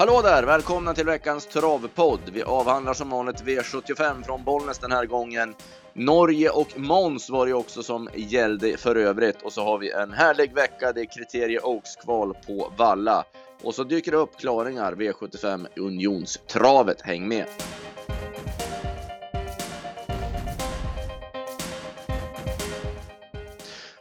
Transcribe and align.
Hallå 0.00 0.22
där! 0.22 0.42
Välkomna 0.42 0.94
till 0.94 1.06
veckans 1.06 1.46
travpodd. 1.46 2.20
Vi 2.32 2.42
avhandlar 2.42 2.94
som 2.94 3.10
vanligt 3.10 3.42
V75 3.42 4.22
från 4.22 4.44
Bollnäs 4.44 4.78
den 4.78 4.92
här 4.92 5.06
gången. 5.06 5.54
Norge 5.92 6.50
och 6.50 6.78
Måns 6.78 7.30
var 7.30 7.46
det 7.46 7.52
också 7.52 7.82
som 7.82 8.08
gällde 8.14 8.76
för 8.76 8.96
övrigt. 8.96 9.42
Och 9.42 9.52
så 9.52 9.64
har 9.64 9.78
vi 9.78 9.90
en 9.90 10.12
härlig 10.12 10.54
vecka. 10.54 10.92
Det 10.92 11.00
är 11.00 11.16
Kriterie 11.16 11.60
Oaks-kval 11.60 12.34
på 12.46 12.72
Valla. 12.78 13.24
Och 13.62 13.74
så 13.74 13.84
dyker 13.84 14.10
det 14.10 14.16
upp 14.16 14.38
klaringar 14.38 14.92
V75 14.92 15.66
Unionstravet. 15.76 17.00
Häng 17.00 17.28
med! 17.28 17.46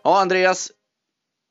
Ja, 0.04 0.22
Andreas, 0.22 0.72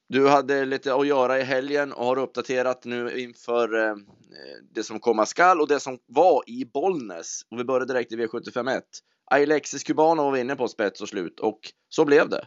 du 0.08 0.28
hade 0.28 0.64
lite 0.64 0.94
att 0.94 1.06
göra 1.06 1.38
i 1.38 1.42
helgen 1.42 1.92
och 1.92 2.06
har 2.06 2.18
uppdaterat 2.18 2.84
nu 2.84 3.20
inför 3.20 3.88
eh, 3.88 3.94
Eh, 4.32 4.64
det 4.74 4.82
som 4.82 5.00
komma 5.00 5.26
skall 5.26 5.60
och 5.60 5.68
det 5.68 5.80
som 5.80 5.98
var 6.06 6.42
i 6.46 6.64
Bollnäs. 6.64 7.42
Och 7.50 7.58
vi 7.58 7.64
börjar 7.64 7.86
direkt 7.86 8.12
i 8.12 8.16
V751. 8.16 8.82
Alexis 9.30 9.84
Cubano 9.84 10.22
var 10.22 10.32
vi 10.32 10.40
inne 10.40 10.56
på 10.56 10.68
spets 10.68 11.00
och 11.00 11.08
slut 11.08 11.40
och 11.40 11.60
så 11.88 12.04
blev 12.04 12.28
det. 12.28 12.46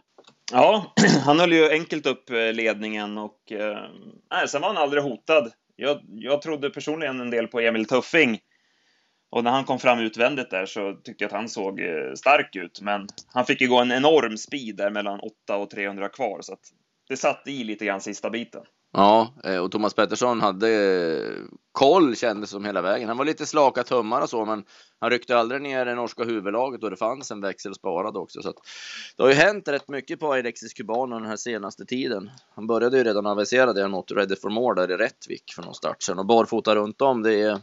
Ja, 0.51 0.93
han 1.25 1.39
höll 1.39 1.53
ju 1.53 1.69
enkelt 1.69 2.05
upp 2.05 2.29
eh, 2.29 2.53
ledningen 2.53 3.17
och 3.17 3.51
eh, 3.51 4.45
sen 4.47 4.61
var 4.61 4.67
han 4.67 4.77
aldrig 4.77 5.03
hotad. 5.03 5.51
Jag, 5.75 6.01
jag 6.07 6.41
trodde 6.41 6.69
personligen 6.69 7.19
en 7.19 7.29
del 7.29 7.47
på 7.47 7.59
Emil 7.59 7.85
Tuffing 7.85 8.39
och 9.29 9.43
när 9.43 9.51
han 9.51 9.65
kom 9.65 9.79
fram 9.79 9.99
utvändigt 9.99 10.49
där 10.49 10.65
så 10.65 10.93
tyckte 10.93 11.23
jag 11.23 11.29
att 11.29 11.37
han 11.37 11.49
såg 11.49 11.79
eh, 11.79 12.13
stark 12.15 12.55
ut, 12.55 12.81
men 12.81 13.07
han 13.27 13.45
fick 13.45 13.61
ju 13.61 13.67
gå 13.67 13.79
en 13.79 13.91
enorm 13.91 14.37
speed 14.37 14.75
där 14.75 14.89
mellan 14.89 15.19
8 15.19 15.57
och 15.57 15.69
300 15.69 16.09
kvar, 16.09 16.41
så 16.41 16.53
att 16.53 16.73
det 17.09 17.17
satt 17.17 17.47
i 17.47 17.63
lite 17.63 17.85
grann 17.85 18.01
sista 18.01 18.29
biten. 18.29 18.63
Ja, 18.93 19.33
eh, 19.43 19.57
och 19.57 19.71
Thomas 19.71 19.93
Pettersson 19.93 20.41
hade 20.41 20.69
eh, 20.69 21.43
koll 21.71 22.15
kändes 22.15 22.49
som 22.49 22.65
hela 22.65 22.81
vägen. 22.81 23.07
Han 23.07 23.17
var 23.17 23.25
lite 23.25 23.45
slaka 23.45 23.83
tummar 23.83 24.21
och 24.21 24.29
så, 24.29 24.45
men 24.45 24.63
han 24.99 25.09
ryckte 25.09 25.37
aldrig 25.37 25.61
ner 25.61 25.85
det 25.85 25.95
norska 25.95 26.23
huvudlaget 26.23 26.83
och 26.83 26.89
det 26.89 26.97
fanns 26.97 27.31
en 27.31 27.41
växel 27.41 27.75
sparad 27.75 28.17
också. 28.17 28.41
Så 28.41 28.49
att 28.49 28.55
det 29.17 29.23
har 29.23 29.29
ju 29.29 29.35
hänt 29.35 29.67
rätt 29.67 29.89
mycket 29.89 30.19
på 30.19 30.33
Alexis 30.33 30.73
Cubano 30.73 31.19
den 31.19 31.25
här 31.27 31.35
senaste 31.35 31.85
tiden. 31.85 32.29
Han 32.55 32.67
började 32.67 32.97
ju 32.97 33.03
redan 33.03 33.25
avisera 33.25 33.73
det, 33.73 33.87
mot 33.87 34.11
ready 34.11 34.35
for 34.35 34.49
more 34.49 34.81
där 34.81 34.93
i 34.93 34.97
Rättvik 34.97 35.43
för 35.55 35.63
någon 35.63 35.75
start 35.75 36.03
sedan 36.03 36.19
och 36.19 36.25
barfota 36.25 36.75
runt 36.75 37.01
om. 37.01 37.23
Det 37.23 37.41
är 37.41 37.59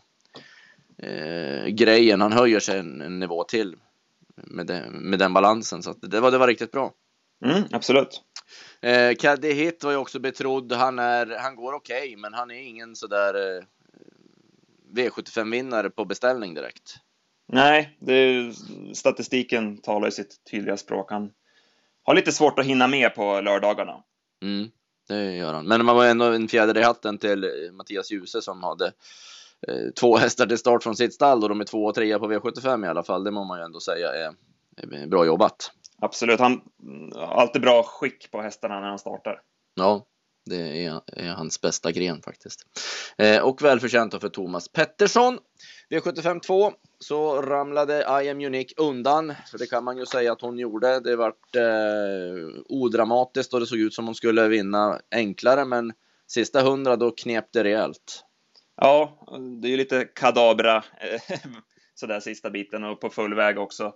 eh, 0.99 1.67
grejen. 1.67 2.21
Han 2.21 2.33
höjer 2.33 2.61
sig 2.61 2.79
en, 2.79 3.01
en 3.01 3.19
nivå 3.19 3.45
till 3.45 3.77
med, 4.37 4.67
det, 4.67 4.91
med 4.91 5.19
den 5.19 5.33
balansen. 5.33 5.83
Så 5.83 5.93
det, 5.93 6.21
var, 6.21 6.31
det 6.31 6.39
var 6.39 6.47
riktigt 6.47 6.73
bra. 6.73 6.93
Mm, 7.45 7.63
absolut. 7.73 8.23
Eh, 8.81 9.15
Caddy 9.15 9.53
Hit 9.53 9.85
var 9.85 9.91
ju 9.91 9.97
också 9.97 10.19
betrodd. 10.19 10.73
Han, 10.73 10.99
är, 10.99 11.37
han 11.39 11.57
går 11.57 11.73
okej, 11.73 11.99
okay, 11.99 12.17
men 12.17 12.35
han 12.35 12.51
är 12.51 12.63
ingen 12.63 12.97
sådär 12.97 13.57
eh, 13.57 13.65
V75-vinnare 14.95 15.91
på 15.91 16.05
beställning 16.05 16.55
direkt. 16.55 16.97
Nej, 17.53 17.97
det, 18.01 18.53
statistiken 18.95 19.79
talar 19.79 20.07
ju 20.07 20.13
sitt 20.13 20.45
tydliga 20.51 20.77
språk. 20.77 21.11
Han 21.11 21.31
har 22.03 22.15
lite 22.15 22.33
svårt 22.33 22.59
att 22.59 22.67
hinna 22.67 22.87
med 22.87 23.15
på 23.15 23.41
lördagarna. 23.41 24.03
Mm, 24.43 24.69
det 25.09 25.37
gör 25.37 25.55
han. 25.55 25.67
Men 25.67 25.85
man 25.85 25.97
var 25.97 26.07
ändå 26.07 26.25
en 26.25 26.49
fjäder 26.49 26.79
i 26.79 26.83
hatten 26.83 27.19
till 27.19 27.71
Mattias 27.73 28.11
Djuse 28.11 28.43
som 28.43 28.63
hade 28.63 28.93
Eh, 29.67 29.91
två 30.01 30.17
hästar 30.17 30.47
till 30.47 30.59
start 30.59 30.83
från 30.83 30.97
sitt 30.97 31.15
stall 31.15 31.43
och 31.43 31.49
de 31.49 31.61
är 31.61 31.65
två 31.65 31.85
och 31.85 31.95
trea 31.95 32.19
på 32.19 32.33
V75 32.33 32.87
i 32.87 32.89
alla 32.89 33.03
fall. 33.03 33.25
Det 33.25 33.31
må 33.31 33.45
man 33.45 33.59
ju 33.59 33.65
ändå 33.65 33.81
säga 33.81 34.13
är, 34.13 34.35
är 34.77 35.07
bra 35.07 35.27
jobbat. 35.27 35.73
Absolut, 36.03 36.41
han 36.41 36.61
har 37.15 37.41
alltid 37.41 37.63
bra 37.63 37.83
skick 37.83 38.31
på 38.31 38.43
hästarna 38.43 38.81
när 38.81 38.89
han 38.89 38.99
startar. 38.99 39.41
Ja, 39.75 40.07
det 40.49 40.85
är, 40.85 41.01
är 41.07 41.29
hans 41.29 41.61
bästa 41.61 41.93
gren 41.93 42.23
faktiskt. 42.23 42.67
Eh, 43.19 43.43
och 43.43 43.63
välförtjänt 43.63 44.21
för 44.21 44.29
Thomas 44.29 44.69
Pettersson. 44.69 45.39
V75 45.91 46.41
2 46.41 46.73
så 46.99 47.43
ramlade 47.43 48.23
I 48.25 48.29
am 48.29 48.41
Unique 48.41 48.75
undan, 48.77 49.35
för 49.51 49.59
det 49.59 49.67
kan 49.67 49.85
man 49.85 49.99
ju 49.99 50.07
säga 50.07 50.33
att 50.33 50.41
hon 50.41 50.59
gjorde. 50.59 51.01
Det 51.01 51.17
vart 51.17 51.57
eh, 51.57 52.61
odramatiskt 52.69 53.55
och 53.55 53.61
det 53.61 53.67
såg 53.67 53.79
ut 53.79 53.95
som 53.95 54.07
hon 54.07 54.15
skulle 54.15 54.49
vinna 54.49 55.01
enklare, 55.11 55.65
men 55.65 55.93
sista 56.27 56.63
hundra 56.63 56.97
då 56.97 57.11
knep 57.11 57.53
det 57.53 57.65
rejält. 57.65 58.25
Ja, 58.77 59.27
det 59.61 59.69
är 59.69 59.71
ju 59.71 59.77
lite 59.77 60.05
kadabra 60.05 60.77
eh, 60.77 61.39
sådär 61.95 62.21
sista 62.21 62.51
biten 62.51 62.85
och 62.85 63.01
på 63.01 63.11
full 63.11 63.35
väg 63.35 63.59
också. 63.59 63.95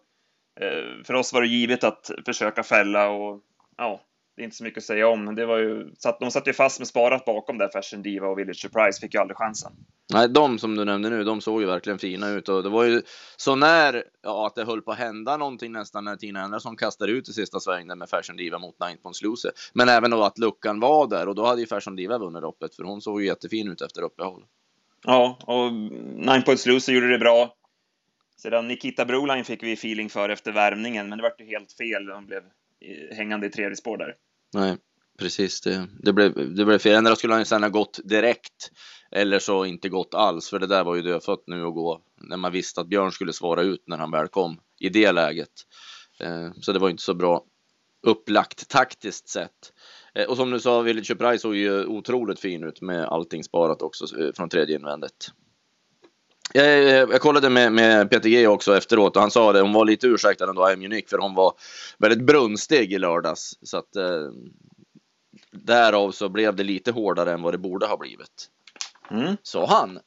Eh, 0.61 1.05
för 1.05 1.15
oss 1.15 1.33
var 1.33 1.41
det 1.41 1.49
givet 1.49 1.85
att 1.85 2.11
försöka 2.27 2.63
fälla 2.63 3.09
och 3.09 3.41
ja, 3.77 4.01
det 4.37 4.43
är 4.43 4.45
inte 4.45 4.57
så 4.57 4.65
mycket 4.65 4.79
att 4.79 4.85
säga 4.85 5.09
om. 5.09 5.35
Det 5.35 5.47
var 5.47 5.59
ju, 5.59 5.91
de 6.21 6.31
satt 6.31 6.49
ju 6.49 6.53
fast 6.53 6.79
med 6.79 6.89
sparat 6.89 7.25
bakom 7.25 7.59
där, 7.59 7.69
Fashion 7.69 8.03
Diva 8.03 8.27
och 8.27 8.39
Village 8.39 8.61
Surprise, 8.61 9.01
fick 9.01 9.15
ju 9.15 9.21
aldrig 9.21 9.37
chansen. 9.37 9.73
Nej, 10.13 10.29
de 10.29 10.59
som 10.59 10.77
du 10.77 10.85
nämnde 10.85 11.11
nu, 11.11 11.25
de 11.25 11.41
såg 11.41 11.61
ju 11.61 11.67
verkligen 11.67 11.99
fina 11.99 12.31
ut 12.31 12.49
och 12.49 12.63
det 12.63 12.69
var 12.69 12.85
ju 12.85 13.03
så 13.37 13.55
när, 13.55 14.05
ja, 14.23 14.47
att 14.47 14.55
det 14.55 14.65
höll 14.65 14.83
på 14.83 14.93
att 14.93 14.99
hända 14.99 15.37
någonting 15.37 15.73
nästan 15.73 16.05
när 16.05 16.17
Tina 16.17 16.41
Andersson 16.41 16.77
kastade 16.77 17.13
ut 17.13 17.29
i 17.29 17.33
sista 17.33 17.61
svängen 17.61 17.99
med 17.99 18.09
Fashion 18.09 18.37
Diva 18.37 18.59
mot 18.59 18.77
Nine 18.81 18.99
Points 19.03 19.23
Lucy. 19.23 19.49
Men 19.73 19.89
även 19.89 20.11
då 20.11 20.23
att 20.23 20.39
luckan 20.39 20.81
var 20.81 21.07
där 21.07 21.29
och 21.29 21.35
då 21.35 21.47
hade 21.47 21.61
ju 21.61 21.67
Fashion 21.67 21.97
Diva 21.97 22.19
vunnit 22.19 22.43
loppet 22.43 22.75
för 22.75 22.83
hon 22.83 23.01
såg 23.01 23.21
ju 23.21 23.27
jättefin 23.27 23.69
ut 23.69 23.81
efter 23.81 24.03
uppehåll. 24.03 24.45
Ja, 25.05 25.39
och 25.47 25.73
Nine 25.73 26.43
Points 26.43 26.67
Loser 26.67 26.93
gjorde 26.93 27.13
det 27.13 27.19
bra. 27.19 27.55
Sedan 28.43 28.69
Nikita 28.69 29.05
Broline 29.05 29.45
fick 29.45 29.63
vi 29.63 29.73
feeling 29.73 30.11
för 30.11 30.29
efter 30.29 30.53
värmningen, 30.53 31.09
men 31.09 31.19
det 31.19 31.23
vart 31.23 31.41
ju 31.41 31.47
helt 31.47 31.73
fel. 31.73 32.11
Han 32.11 32.27
blev 32.27 32.43
eh, 32.81 33.17
hängande 33.17 33.47
i 33.47 33.51
tredje 33.51 33.77
spår 33.77 33.97
där. 33.99 34.15
Nej, 34.55 34.77
precis. 35.19 35.61
Det, 35.61 35.89
det, 36.03 36.13
blev, 36.13 36.55
det 36.55 36.65
blev 36.65 36.79
fel. 36.79 36.95
Ändå 36.95 37.17
skulle 37.17 37.35
han 37.35 37.45
sedan 37.45 37.63
ha 37.63 37.71
gått 37.71 38.01
direkt 38.05 38.71
eller 39.11 39.39
så 39.39 39.65
inte 39.65 39.89
gått 39.89 40.15
alls, 40.15 40.51
för 40.51 40.59
det 40.59 40.67
där 40.67 40.85
var 40.85 40.95
ju 40.95 41.03
dödfött 41.03 41.43
nu 41.47 41.67
att 41.67 41.75
gå 41.75 42.03
när 42.17 42.37
man 42.37 42.53
visste 42.53 42.81
att 42.81 42.89
Björn 42.89 43.13
skulle 43.13 43.33
svara 43.33 43.63
ut 43.63 43.85
när 43.87 43.99
han 43.99 44.11
väl 44.11 44.29
kom 44.29 44.61
i 44.81 44.89
det 44.89 45.13
läget. 45.13 45.53
Eh, 46.21 46.51
så 46.61 46.73
det 46.73 46.79
var 46.79 46.91
inte 46.91 47.03
så 47.03 47.15
bra 47.15 47.45
upplagt 48.07 48.69
taktiskt 48.69 49.29
sett. 49.29 49.73
Eh, 50.15 50.27
och 50.27 50.37
som 50.37 50.51
du 50.51 50.61
sa, 50.61 50.81
Village 50.81 51.19
Price 51.19 51.39
såg 51.39 51.57
ju 51.57 51.87
otroligt 51.87 52.41
fin 52.41 52.65
ut 52.65 52.81
med 52.81 53.05
allting 53.05 53.45
sparat 53.45 53.83
också 53.83 54.07
från 54.37 54.49
tredje 54.49 54.77
invändet. 54.77 55.33
Jag, 56.53 56.85
jag, 57.11 57.21
kollade 57.21 57.51
med, 57.51 57.73
med 57.73 58.11
Peter 58.11 58.29
G 58.29 58.47
också 58.47 58.77
efteråt 58.77 59.17
och 59.17 59.23
han 59.23 59.31
sa 59.31 59.53
det, 59.53 59.61
hon 59.61 59.73
var 59.73 59.85
lite 59.85 60.07
ursäktad 60.07 60.49
ändå, 60.49 60.63
I'm 60.63 60.85
Unique, 60.85 61.09
för 61.09 61.19
hon 61.19 61.35
var 61.35 61.53
väldigt 61.99 62.27
brunstig 62.27 62.93
i 62.93 62.99
lördags. 62.99 63.59
Så 63.63 63.77
att 63.77 63.97
eh, 63.97 64.29
därav 65.51 66.11
så 66.11 66.29
blev 66.29 66.57
det 66.57 66.65
lite 66.65 66.91
hårdare 66.91 67.33
än 67.33 67.43
vad 67.43 67.55
det 67.55 67.59
borde 67.59 67.87
ha 67.87 67.97
blivit. 67.97 68.49
Mm. 69.11 69.37
Så 69.43 69.67
han. 69.67 69.99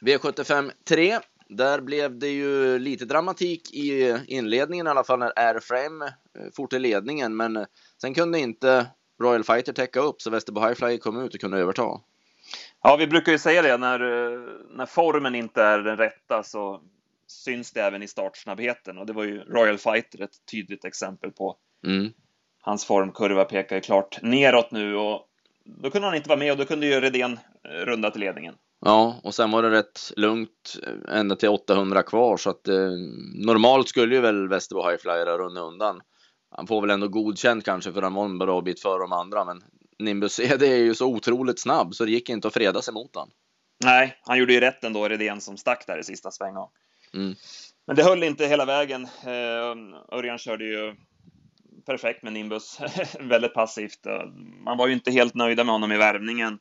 V75 0.00 0.70
3. 0.88 1.18
Där 1.48 1.80
blev 1.80 2.18
det 2.18 2.28
ju 2.28 2.78
lite 2.78 3.04
dramatik 3.04 3.74
i 3.74 4.18
inledningen 4.26 4.86
i 4.86 4.90
alla 4.90 5.04
fall 5.04 5.18
när 5.18 5.32
Airframe 5.36 6.04
eh, 6.06 6.46
for 6.56 6.66
till 6.66 6.82
ledningen, 6.82 7.36
men 7.36 7.66
Sen 8.00 8.14
kunde 8.14 8.38
inte 8.38 8.86
Royal 9.22 9.44
Fighter 9.44 9.72
täcka 9.72 10.00
upp 10.00 10.22
så 10.22 10.30
Västerbo 10.30 10.60
Highfly 10.60 10.98
kom 10.98 11.24
ut 11.24 11.34
och 11.34 11.40
kunde 11.40 11.58
överta. 11.58 12.00
Ja, 12.82 12.96
vi 12.96 13.06
brukar 13.06 13.32
ju 13.32 13.38
säga 13.38 13.62
det 13.62 13.76
när, 13.76 13.98
när 14.76 14.86
formen 14.86 15.34
inte 15.34 15.62
är 15.62 15.78
den 15.78 15.96
rätta 15.96 16.42
så 16.42 16.80
syns 17.26 17.72
det 17.72 17.80
även 17.80 18.02
i 18.02 18.08
startsnabbheten 18.08 18.98
och 18.98 19.06
det 19.06 19.12
var 19.12 19.24
ju 19.24 19.40
Royal 19.40 19.78
Fighter 19.78 20.22
ett 20.22 20.46
tydligt 20.50 20.84
exempel 20.84 21.30
på. 21.30 21.56
Mm. 21.86 22.12
Hans 22.62 22.84
formkurva 22.84 23.44
pekar 23.44 23.76
ju 23.76 23.82
klart 23.82 24.22
neråt 24.22 24.70
nu 24.70 24.96
och 24.96 25.26
då 25.64 25.90
kunde 25.90 26.08
han 26.08 26.16
inte 26.16 26.28
vara 26.28 26.38
med 26.38 26.52
och 26.52 26.58
då 26.58 26.64
kunde 26.64 26.86
ju 26.86 27.00
Redén 27.00 27.38
eh, 27.64 27.70
runda 27.70 28.10
till 28.10 28.20
ledningen. 28.20 28.54
Ja, 28.80 29.20
och 29.24 29.34
sen 29.34 29.50
var 29.50 29.62
det 29.62 29.70
rätt 29.70 30.12
lugnt 30.16 30.78
ända 31.08 31.36
till 31.36 31.48
800 31.48 32.02
kvar 32.02 32.36
så 32.36 32.50
att 32.50 32.68
eh, 32.68 32.90
normalt 33.46 33.88
skulle 33.88 34.14
ju 34.14 34.20
väl 34.20 34.48
Västerbo 34.48 34.88
Highflyer 34.88 35.38
runna 35.38 35.60
undan 35.60 36.00
han 36.50 36.66
får 36.66 36.80
väl 36.80 36.90
ändå 36.90 37.08
godkänt 37.08 37.64
kanske 37.64 37.92
för 37.92 38.02
han 38.02 38.14
var 38.14 38.24
en 38.24 38.38
bra 38.38 38.60
bit 38.60 38.82
före 38.82 38.98
de 38.98 39.12
andra, 39.12 39.44
men 39.44 39.62
Nimbus 40.00 40.32
CD 40.32 40.66
är 40.72 40.76
ju 40.76 40.94
så 40.94 41.06
otroligt 41.06 41.60
snabb 41.60 41.94
så 41.94 42.04
det 42.04 42.10
gick 42.10 42.28
inte 42.28 42.48
att 42.48 42.54
freda 42.54 42.82
sig 42.82 42.94
mot 42.94 43.16
han. 43.16 43.30
Nej, 43.84 44.18
han 44.22 44.38
gjorde 44.38 44.52
ju 44.52 44.60
rätt 44.60 44.84
ändå, 44.84 45.08
Redén 45.08 45.40
som 45.40 45.56
stack 45.56 45.86
där 45.86 45.98
i 45.98 46.04
sista 46.04 46.30
svängen. 46.30 46.66
Mm. 47.14 47.34
Men 47.86 47.96
det 47.96 48.02
höll 48.02 48.22
inte 48.22 48.46
hela 48.46 48.64
vägen. 48.64 49.04
Uh, 49.04 49.96
Örjan 50.12 50.38
körde 50.38 50.64
ju 50.64 50.96
perfekt 51.86 52.22
med 52.22 52.32
Nimbus, 52.32 52.80
väldigt 53.20 53.54
passivt. 53.54 54.06
Man 54.64 54.78
var 54.78 54.86
ju 54.86 54.92
inte 54.92 55.10
helt 55.10 55.34
nöjda 55.34 55.64
med 55.64 55.72
honom 55.72 55.92
i 55.92 55.96
värvningen. 55.96 56.58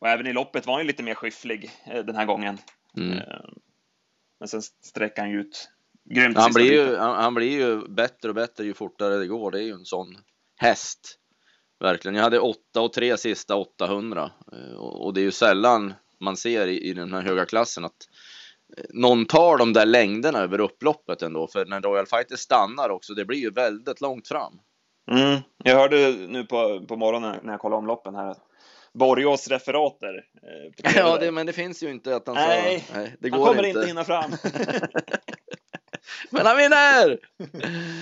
Och 0.00 0.08
även 0.08 0.26
i 0.26 0.32
loppet 0.32 0.66
var 0.66 0.74
han 0.74 0.82
ju 0.82 0.86
lite 0.86 1.02
mer 1.02 1.14
skifflig 1.14 1.70
uh, 1.94 2.04
den 2.04 2.16
här 2.16 2.24
gången. 2.24 2.58
Mm. 2.96 3.18
Men 4.38 4.48
sen 4.48 4.62
sträckte 4.62 5.20
han 5.20 5.30
ju 5.30 5.40
ut 5.40 5.70
Grymt 6.10 6.36
han 6.36 6.52
blir, 6.52 6.72
ju, 6.72 6.96
han, 6.96 7.22
han, 7.22 7.34
blir 7.34 7.58
ju 7.58 7.88
bättre 7.88 8.28
och 8.28 8.34
bättre 8.34 8.64
ju 8.64 8.74
fortare 8.74 9.16
det 9.16 9.26
går. 9.26 9.50
Det 9.50 9.58
är 9.58 9.62
ju 9.62 9.72
en 9.72 9.84
sån 9.84 10.16
häst. 10.56 11.18
Verkligen. 11.80 12.14
Jag 12.14 12.22
hade 12.22 12.40
8 12.40 12.80
och 12.80 12.92
3 12.92 13.16
sista 13.16 13.56
800 13.56 14.30
eh, 14.52 14.78
och 14.78 15.14
det 15.14 15.20
är 15.20 15.22
ju 15.22 15.30
sällan 15.30 15.94
man 16.20 16.36
ser 16.36 16.66
i, 16.66 16.92
den 16.92 17.12
här 17.12 17.22
höga 17.22 17.46
klassen 17.46 17.84
att 17.84 18.08
eh, 18.76 18.84
någon 18.90 19.26
tar 19.26 19.58
de 19.58 19.72
där 19.72 19.86
längderna 19.86 20.38
över 20.38 20.60
upploppet 20.60 21.22
ändå. 21.22 21.48
För 21.48 21.66
när 21.66 21.80
Royal 21.80 22.06
Fighter 22.06 22.36
stannar 22.36 22.90
också, 22.90 23.14
det 23.14 23.24
blir 23.24 23.38
ju 23.38 23.50
väldigt 23.50 24.00
långt 24.00 24.28
fram. 24.28 24.60
Mm. 25.10 25.40
Jag 25.64 25.76
hörde 25.76 26.10
nu 26.10 26.44
på, 26.44 26.84
på 26.88 26.96
morgonen 26.96 27.36
när 27.42 27.52
jag 27.52 27.60
kollade 27.60 27.78
omloppen 27.78 28.14
här 28.14 28.36
Borgås 28.92 29.48
referater. 29.48 30.24
Eh, 30.42 30.92
ja, 30.96 31.18
det, 31.18 31.32
men 31.32 31.46
det 31.46 31.52
finns 31.52 31.82
ju 31.82 31.90
inte 31.90 32.16
att 32.16 32.26
han 32.26 32.36
nej, 32.36 32.80
sa... 32.80 32.98
Nej, 32.98 33.16
det 33.20 33.30
går 33.30 33.38
han 33.38 33.46
kommer 33.46 33.66
inte, 33.66 33.78
inte 33.78 33.88
hinna 33.88 34.04
fram. 34.04 34.30
men 36.30 36.46
han 36.46 36.56
vinner! 36.56 37.18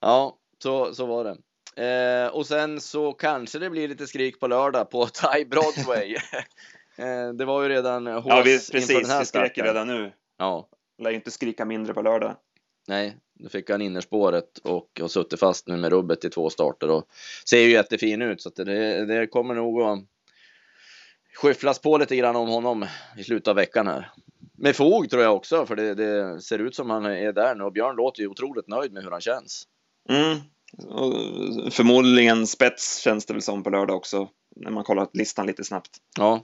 ja, 0.00 0.36
så, 0.62 0.94
så 0.94 1.06
var 1.06 1.24
det. 1.24 1.36
Eh, 1.76 2.26
och 2.26 2.46
sen 2.46 2.80
så 2.80 3.12
kanske 3.12 3.58
det 3.58 3.70
blir 3.70 3.88
lite 3.88 4.06
skrik 4.06 4.40
på 4.40 4.46
lördag 4.46 4.90
på 4.90 5.06
Thai 5.14 5.44
Broadway. 5.44 6.14
eh, 6.96 7.28
det 7.34 7.44
var 7.44 7.62
ju 7.62 7.68
redan 7.68 8.06
hås 8.06 8.24
Ja, 8.26 8.42
vi, 8.44 8.58
precis. 8.72 9.20
Vi 9.20 9.24
skräcker 9.24 9.64
redan 9.64 9.86
nu. 9.86 10.12
Ja. 10.38 10.68
Lär 10.98 11.10
inte 11.10 11.30
skrika 11.30 11.64
mindre 11.64 11.94
på 11.94 12.02
lördag. 12.02 12.36
Nej, 12.88 13.16
då 13.34 13.48
fick 13.48 13.70
han 13.70 13.82
innerspåret 13.82 14.58
och 14.58 14.88
har 15.00 15.08
suttit 15.08 15.40
fast 15.40 15.66
nu 15.66 15.76
med 15.76 15.92
rubbet 15.92 16.24
i 16.24 16.30
två 16.30 16.50
starter 16.50 16.90
och 16.90 17.04
ser 17.48 17.60
ju 17.60 17.70
jättefin 17.70 18.22
ut 18.22 18.42
så 18.42 18.50
det, 18.50 19.04
det 19.04 19.26
kommer 19.26 19.54
nog 19.54 19.82
att 19.82 19.98
skyfflas 21.34 21.78
på 21.78 21.98
lite 21.98 22.16
grann 22.16 22.36
om 22.36 22.48
honom 22.48 22.86
i 23.18 23.24
slutet 23.24 23.48
av 23.48 23.56
veckan 23.56 23.86
här. 23.86 24.10
Med 24.58 24.76
fog 24.76 25.10
tror 25.10 25.22
jag 25.22 25.36
också, 25.36 25.66
för 25.66 25.76
det, 25.76 25.94
det 25.94 26.40
ser 26.40 26.58
ut 26.58 26.74
som 26.74 26.90
han 26.90 27.04
är 27.06 27.32
där 27.32 27.54
nu 27.54 27.64
och 27.64 27.72
Björn 27.72 27.96
låter 27.96 28.22
ju 28.22 28.28
otroligt 28.28 28.68
nöjd 28.68 28.92
med 28.92 29.02
hur 29.02 29.10
han 29.10 29.20
känns. 29.20 29.64
Mm. 30.08 30.38
Förmodligen 31.70 32.46
spets 32.46 32.98
känns 32.98 33.26
det 33.26 33.32
väl 33.32 33.42
som 33.42 33.62
på 33.62 33.70
lördag 33.70 33.96
också, 33.96 34.28
när 34.56 34.70
man 34.70 34.84
kollar 34.84 35.08
listan 35.12 35.46
lite 35.46 35.64
snabbt. 35.64 35.90
Ja, 36.18 36.40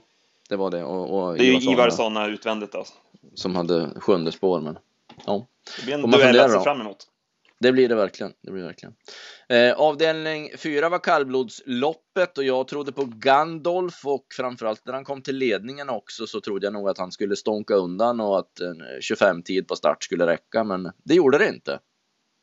det 0.49 0.55
var 0.55 0.71
det. 0.71 0.83
Och, 0.83 1.29
och 1.29 1.37
det 1.37 1.43
är 1.43 1.59
ju 1.59 1.71
Ivarssona 1.71 2.27
utvändigt 2.27 2.71
då. 2.71 2.85
Som 3.33 3.55
hade 3.55 3.89
sjunde 3.95 4.31
spår, 4.31 4.61
men 4.61 4.77
ja. 5.25 5.47
Det 5.79 5.85
blir 5.85 5.93
en 5.93 6.11
duell 6.11 6.39
att 6.39 6.51
se 6.51 6.59
fram 6.59 6.81
emot. 6.81 7.07
Det 7.59 7.71
blir 7.71 7.89
det 7.89 7.95
verkligen. 7.95 8.33
Det 8.41 8.51
blir 8.51 8.61
det 8.61 8.67
verkligen. 8.67 8.95
Eh, 9.49 9.73
avdelning 9.73 10.49
4 10.57 10.89
var 10.89 10.99
kallblodsloppet 10.99 12.37
och 12.37 12.43
jag 12.43 12.67
trodde 12.67 12.91
på 12.91 13.05
Gandolf 13.05 14.05
och 14.05 14.25
framförallt 14.37 14.85
när 14.85 14.93
han 14.93 15.03
kom 15.03 15.21
till 15.21 15.35
ledningen 15.37 15.89
också 15.89 16.27
så 16.27 16.41
trodde 16.41 16.65
jag 16.65 16.73
nog 16.73 16.89
att 16.89 16.97
han 16.97 17.11
skulle 17.11 17.35
stånka 17.35 17.73
undan 17.73 18.19
och 18.19 18.39
att 18.39 18.59
en 18.59 19.01
25 19.01 19.43
tid 19.43 19.67
på 19.67 19.75
start 19.75 20.03
skulle 20.03 20.27
räcka, 20.27 20.63
men 20.63 20.91
det 21.03 21.13
gjorde 21.13 21.37
det 21.37 21.49
inte. 21.49 21.79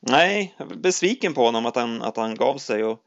Nej, 0.00 0.56
besviken 0.76 1.34
på 1.34 1.44
honom 1.44 1.66
att 1.66 1.76
han, 1.76 2.02
att 2.02 2.16
han 2.16 2.34
gav 2.34 2.58
sig 2.58 2.84
och 2.84 3.02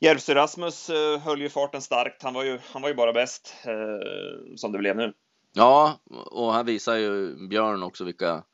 Järvsö 0.00 0.34
Rasmus 0.34 0.90
eh, 0.90 1.18
höll 1.18 1.40
ju 1.40 1.48
farten 1.48 1.82
starkt. 1.82 2.22
Han 2.22 2.34
var 2.34 2.44
ju, 2.44 2.58
han 2.72 2.82
var 2.82 2.88
ju 2.88 2.94
bara 2.94 3.12
bäst 3.12 3.54
eh, 3.64 4.56
som 4.56 4.72
det 4.72 4.78
blev 4.78 4.96
nu. 4.96 5.12
Ja, 5.52 6.00
och 6.30 6.54
här 6.54 6.64
visar 6.64 6.96
ju 6.96 7.36
Björn 7.48 7.82
också 7.82 8.04
vilka 8.04 8.44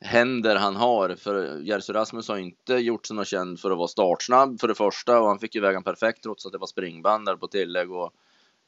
händer 0.00 0.56
han 0.56 0.76
har. 0.76 1.14
För 1.14 1.60
Järvsö-Rasmus 1.60 2.28
har 2.28 2.36
inte 2.36 2.74
gjort 2.74 3.06
sig 3.06 3.16
något 3.16 3.28
känd 3.28 3.60
för 3.60 3.70
att 3.70 3.78
vara 3.78 3.88
startsnabb 3.88 4.60
för 4.60 4.68
det 4.68 4.74
första 4.74 5.20
och 5.20 5.28
han 5.28 5.38
fick 5.38 5.54
ju 5.54 5.60
vägen 5.60 5.82
perfekt 5.82 6.22
trots 6.22 6.46
att 6.46 6.52
det 6.52 6.58
var 6.58 6.66
springband 6.66 7.26
där 7.26 7.36
på 7.36 7.48
tillägg. 7.48 7.92
Och, 7.92 8.12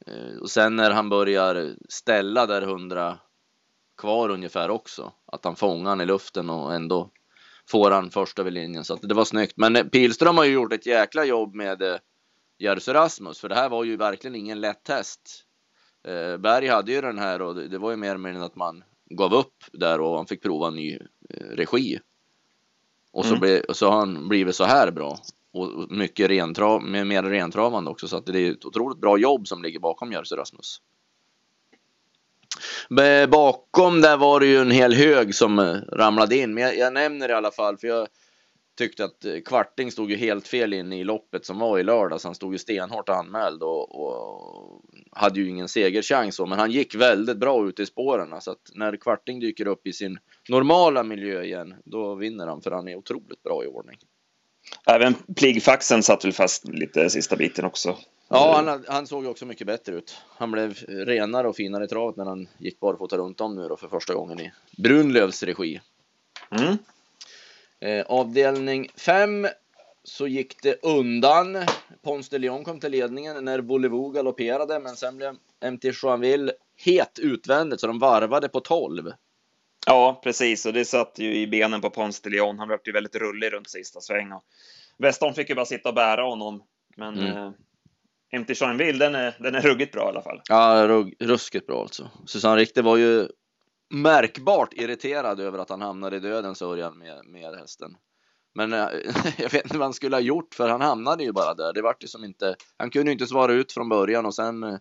eh, 0.07 0.41
och 0.41 0.51
sen 0.51 0.77
när 0.77 0.91
han 0.91 1.09
börjar 1.09 1.75
ställa 1.89 2.47
där 2.47 2.63
hundra 2.63 3.19
kvar 3.97 4.29
ungefär 4.29 4.71
också, 4.71 5.13
att 5.27 5.45
han 5.45 5.57
fångar 5.57 5.89
han 5.89 6.01
i 6.01 6.07
luften 6.07 6.51
och 6.51 6.75
ändå 6.75 7.11
får 7.71 7.91
han 7.91 8.11
först 8.11 8.39
över 8.39 8.51
linjen. 8.51 8.85
Så 8.85 8.95
att 8.95 9.03
det 9.03 9.15
var 9.15 9.25
snyggt. 9.25 9.53
Men 9.57 9.77
eh, 9.77 9.85
Pilström 9.85 10.37
har 10.37 10.45
ju 10.45 10.53
gjort 10.53 10.73
ett 10.73 10.87
jäkla 10.87 11.25
jobb 11.25 11.55
med 11.55 11.83
eh, 11.83 11.97
Jersu 12.59 12.93
Rasmus, 12.93 13.41
för 13.41 13.49
det 13.49 13.55
här 13.55 13.69
var 13.69 13.85
ju 13.85 13.97
verkligen 13.97 14.35
ingen 14.35 14.61
lätt 14.61 14.85
test. 14.85 15.47
Berg 16.39 16.67
hade 16.67 16.93
ju 16.93 17.01
den 17.01 17.19
här 17.19 17.43
och 17.43 17.55
det 17.55 17.79
var 17.79 17.91
ju 17.91 17.97
mer 17.97 18.15
eller 18.15 18.41
att 18.41 18.57
man 18.57 18.85
gav 19.11 19.35
upp 19.35 19.65
där 19.73 20.01
och 20.01 20.17
han 20.17 20.27
fick 20.27 20.43
prova 20.43 20.69
en 20.69 20.75
ny 20.75 20.95
eh, 20.95 21.47
regi. 21.51 21.99
Och 23.13 23.25
så, 23.25 23.35
mm. 23.35 23.41
ble, 23.41 23.63
så 23.75 23.91
har 23.91 23.99
han 23.99 24.29
blivit 24.29 24.57
så 24.57 24.65
här 24.65 24.91
bra. 24.91 25.19
Och 25.53 25.91
mycket 25.91 26.31
rentrav, 26.31 26.83
mer 26.83 27.23
rentravande 27.23 27.91
också. 27.91 28.09
Så 28.09 28.17
att 28.17 28.27
det 28.27 28.39
är 28.39 28.53
ett 28.53 28.65
otroligt 28.65 29.01
bra 29.01 29.19
jobb 29.19 29.49
som 29.49 29.63
ligger 29.63 29.81
bakom 29.81 30.13
Jerzy 30.13 30.37
Rasmus. 30.37 30.81
Eh, 33.01 33.31
bakom 33.31 34.01
där 34.01 34.17
var 34.17 34.41
det 34.41 34.47
ju 34.47 34.59
en 34.59 34.71
hel 34.71 34.95
hög 34.95 35.35
som 35.35 35.59
eh, 35.59 35.77
ramlade 35.93 36.37
in. 36.37 36.55
Men 36.55 36.65
jag, 36.65 36.77
jag 36.77 36.93
nämner 36.93 37.29
det 37.29 37.33
i 37.33 37.37
alla 37.37 37.51
fall 37.51 37.77
för 37.77 37.89
jag 37.89 38.09
tyckte 38.79 39.05
att 39.05 39.25
eh, 39.25 39.41
Kvarting 39.41 39.91
stod 39.91 40.11
ju 40.11 40.17
helt 40.17 40.49
fel 40.49 40.73
inne 40.73 41.01
i 41.01 41.05
loppet 41.05 41.47
som 41.47 41.59
var 41.59 41.79
i 41.79 41.83
lördags. 41.83 42.25
Han 42.25 42.35
stod 42.35 42.53
ju 42.53 42.59
stenhårt 42.59 43.09
anmäld 43.09 43.63
och, 43.63 43.95
och 43.95 44.83
hade 45.13 45.41
ju 45.41 45.49
ingen 45.49 45.69
segerchans. 45.69 46.41
Men 46.41 46.59
han 46.59 46.71
gick 46.71 46.95
väldigt 46.95 47.39
bra 47.39 47.69
ute 47.69 47.83
i 47.83 47.87
spåren. 47.87 48.41
Så 48.41 48.51
att 48.51 48.71
när 48.75 48.97
Kvarting 48.97 49.41
dyker 49.41 49.67
upp 49.67 49.87
i 49.87 49.93
sin 49.93 50.19
normala 50.49 51.03
miljö 51.03 51.43
igen, 51.43 51.75
då 51.85 52.15
vinner 52.15 52.47
han 52.47 52.61
för 52.61 52.71
han 52.71 52.89
är 52.89 52.97
otroligt 52.97 53.43
bra 53.43 53.65
i 53.65 53.67
ordning. 53.67 53.99
Även 54.87 55.15
Pligfaxen 55.37 56.03
satt 56.03 56.25
väl 56.25 56.33
fast 56.33 56.69
lite 56.69 57.11
sista 57.11 57.37
biten 57.37 57.65
också. 57.65 57.97
Ja, 58.29 58.63
han, 58.67 58.85
han 58.89 59.07
såg 59.07 59.25
ju 59.25 59.31
också 59.31 59.47
mycket 59.47 59.67
bättre 59.67 59.95
ut. 59.95 60.19
Han 60.29 60.51
blev 60.51 60.75
renare 60.89 61.49
och 61.49 61.57
finare 61.57 61.85
i 61.85 61.89
travet 61.89 62.17
när 62.17 62.25
han 62.25 62.49
gick 62.59 62.81
barfota 62.81 63.17
runt 63.17 63.41
om 63.41 63.57
nu 63.57 63.69
då 63.69 63.77
för 63.77 63.89
första 63.89 64.15
gången 64.15 64.41
i 64.41 64.53
Brunlövs 64.79 65.43
regi. 65.43 65.81
Mm. 66.51 66.79
Eh, 67.81 68.07
avdelning 68.07 68.89
5 68.97 69.47
så 70.05 70.27
gick 70.27 70.63
det 70.63 70.83
undan. 70.83 71.59
Pons 72.03 72.29
de 72.29 72.39
Leon 72.39 72.65
kom 72.65 72.81
till 72.81 72.91
ledningen 72.91 73.45
när 73.45 73.59
Volevo 73.59 74.11
galopperade, 74.11 74.79
men 74.79 74.97
sen 74.97 75.17
blev 75.17 75.37
MT 75.73 75.85
Joinville 76.03 76.53
het 76.77 77.19
utvändigt 77.19 77.81
så 77.81 77.87
de 77.87 77.99
varvade 77.99 78.49
på 78.49 78.61
12. 78.61 79.13
Ja, 79.87 80.21
precis, 80.25 80.67
och 80.67 80.73
det 80.73 80.85
satt 80.85 81.19
ju 81.19 81.35
i 81.35 81.47
benen 81.47 81.81
på 81.81 81.91
Pons 81.91 82.21
de 82.21 82.31
Leon. 82.31 82.59
Han 82.59 82.69
blev 82.69 82.81
ju 82.85 82.93
väldigt 82.93 83.17
rullig 83.17 83.53
runt 83.53 83.71
sista 83.71 84.01
sväng. 84.01 84.33
Och 84.33 84.45
Westholm 84.99 85.35
fick 85.35 85.49
ju 85.49 85.55
bara 85.55 85.67
sitta 85.67 85.89
och 85.89 85.95
bära 85.95 86.23
honom, 86.23 86.63
men 86.97 87.19
mm. 87.19 87.37
eh, 87.37 87.51
MT 88.41 88.61
Joinville, 88.61 88.99
den 88.99 89.15
är, 89.15 89.37
den 89.39 89.55
är 89.55 89.61
ruggigt 89.61 89.93
bra 89.93 90.05
i 90.05 90.09
alla 90.09 90.23
fall. 90.23 90.41
Ja, 90.49 90.87
ruskigt 91.21 91.67
bra 91.67 91.83
alltså. 91.83 92.11
Susanne 92.27 92.61
Richter 92.61 92.83
var 92.83 92.97
ju 92.97 93.29
märkbart 93.91 94.73
irriterad 94.73 95.41
över 95.41 95.59
att 95.59 95.71
han 95.71 95.81
hamnade 95.81 96.17
i 96.17 96.21
dödens 96.21 96.59
sörjan 96.59 96.99
med, 96.99 97.25
med 97.25 97.59
hästen. 97.59 97.97
Men 98.55 98.73
äh, 98.73 98.79
jag 99.39 99.51
vet 99.51 99.65
inte 99.65 99.79
vad 99.79 99.87
han 99.87 99.93
skulle 99.93 100.17
ha 100.17 100.21
gjort 100.21 100.55
för 100.55 100.69
han 100.69 100.81
hamnade 100.81 101.25
ju 101.25 101.33
bara 101.33 101.55
där. 101.55 101.73
Det 101.73 101.83
vart 101.83 102.03
ju 102.05 102.09
som 102.09 102.25
inte, 102.25 102.57
han 102.77 102.91
kunde 102.91 103.11
ju 103.11 103.13
inte 103.13 103.27
svara 103.27 103.53
ut 103.53 103.73
från 103.73 103.89
början 103.89 104.27
och 104.27 104.35
sen 104.35 104.63
äh, 104.63 104.79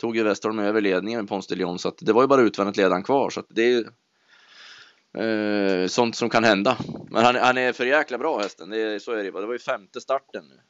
tog 0.00 0.16
ju 0.16 0.22
Westholm 0.22 0.58
över 0.58 0.80
ledningen 0.80 1.20
med 1.20 1.28
Ponce 1.28 1.54
de 1.54 1.58
Leon 1.58 1.78
så 1.78 1.88
att 1.88 1.98
det 2.00 2.12
var 2.12 2.22
ju 2.22 2.28
bara 2.28 2.40
utvändigt 2.40 2.76
ledaren 2.76 3.02
kvar 3.02 3.30
så 3.30 3.40
att 3.40 3.46
det 3.48 3.72
är 3.72 3.84
äh, 5.18 5.86
sånt 5.86 6.16
som 6.16 6.30
kan 6.30 6.44
hända. 6.44 6.78
Men 7.10 7.24
han, 7.24 7.36
han 7.36 7.58
är 7.58 7.72
för 7.72 7.86
jäkla 7.86 8.18
bra 8.18 8.38
hästen, 8.38 8.70
det 8.70 8.80
är, 8.80 8.98
så 8.98 9.12
är 9.12 9.16
det 9.16 9.22
Det 9.22 9.30
var 9.30 9.52
ju 9.52 9.58
femte 9.58 10.00
starten 10.00 10.44
nu. 10.48 10.60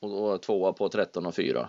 Och, 0.00 0.32
och 0.32 0.42
tvåa 0.42 0.72
på 0.72 0.88
13 0.88 1.26
och 1.26 1.34
4. 1.34 1.68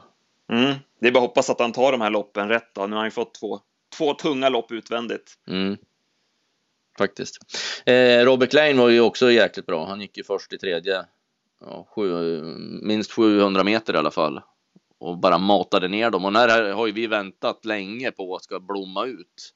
Mm. 0.52 0.76
Det 1.00 1.08
är 1.08 1.12
bara 1.12 1.20
att 1.20 1.30
hoppas 1.30 1.50
att 1.50 1.60
han 1.60 1.72
tar 1.72 1.92
de 1.92 2.02
här 2.02 2.10
loppen 2.10 2.50
rätt 2.50 2.74
då. 2.74 2.88
Nu 2.88 2.92
har 2.92 2.98
han 2.98 3.08
ju 3.08 3.12
fått 3.12 3.34
två 3.34 3.60
två 3.98 4.14
tunga 4.14 4.50
lopp 4.50 4.72
utvändigt. 4.72 5.34
Mm. 5.48 5.78
Faktiskt. 6.98 7.38
Eh, 7.86 8.26
Robert 8.26 8.50
Klein 8.50 8.78
var 8.78 8.90
ju 8.90 9.02
också 9.02 9.32
jäkligt 9.32 9.66
bra. 9.66 9.86
Han 9.86 10.02
gick 10.02 10.18
ju 10.18 10.24
först 10.24 10.54
i 10.54 10.58
tredje. 10.58 11.06
Ja, 11.62 11.88
sju, 11.96 12.42
minst 12.82 13.12
700 13.12 13.64
meter 13.64 13.94
i 13.94 13.98
alla 13.98 14.12
fall. 14.12 14.42
Och 14.98 15.18
bara 15.18 15.38
matade 15.38 15.88
ner 15.88 16.10
dem. 16.10 16.26
Och 16.26 16.34
när 16.34 16.72
har 16.74 16.88
ju 16.88 16.94
vi 16.94 17.08
väntat 17.08 17.66
länge 17.66 18.12
på 18.12 18.36
att 18.36 18.44
ska 18.44 18.60
blomma 18.60 19.06
ut. 19.06 19.54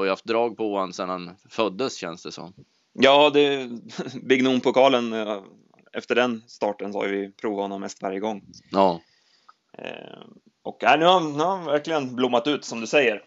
Har 0.00 0.04
ju 0.04 0.10
haft 0.10 0.24
drag 0.24 0.56
på 0.56 0.74
honom 0.74 0.92
sedan 0.92 1.08
han 1.08 1.30
föddes 1.48 1.96
känns 1.96 2.22
det 2.22 2.32
som. 2.32 2.54
Ja, 2.92 3.30
det, 3.30 3.70
Big 4.22 4.44
Noon-pokalen, 4.44 5.12
eh, 5.12 5.42
efter 5.92 6.14
den 6.14 6.42
starten 6.46 6.92
så 6.92 6.98
har 6.98 7.08
vi 7.08 7.32
provat 7.32 7.62
honom 7.62 7.80
mest 7.80 8.02
varje 8.02 8.20
gång. 8.20 8.42
Ja. 8.70 9.00
Eh, 9.78 10.20
och 10.62 10.84
äh, 10.84 10.98
nu, 10.98 11.04
har 11.04 11.20
nu 11.20 11.38
har 11.38 11.56
han 11.56 11.64
verkligen 11.64 12.16
blommat 12.16 12.46
ut 12.46 12.64
som 12.64 12.80
du 12.80 12.86
säger. 12.86 13.24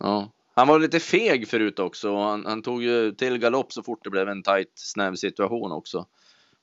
Ja. 0.00 0.32
Han 0.54 0.68
var 0.68 0.78
lite 0.78 1.00
feg 1.00 1.48
förut 1.48 1.78
också. 1.78 2.16
Han, 2.16 2.46
han 2.46 2.62
tog 2.62 2.82
ju 2.82 3.12
till 3.12 3.38
galopp 3.38 3.72
så 3.72 3.82
fort 3.82 4.04
det 4.04 4.10
blev 4.10 4.28
en 4.28 4.42
tight 4.42 4.72
snäv 4.74 5.14
situation 5.14 5.72
också. 5.72 6.06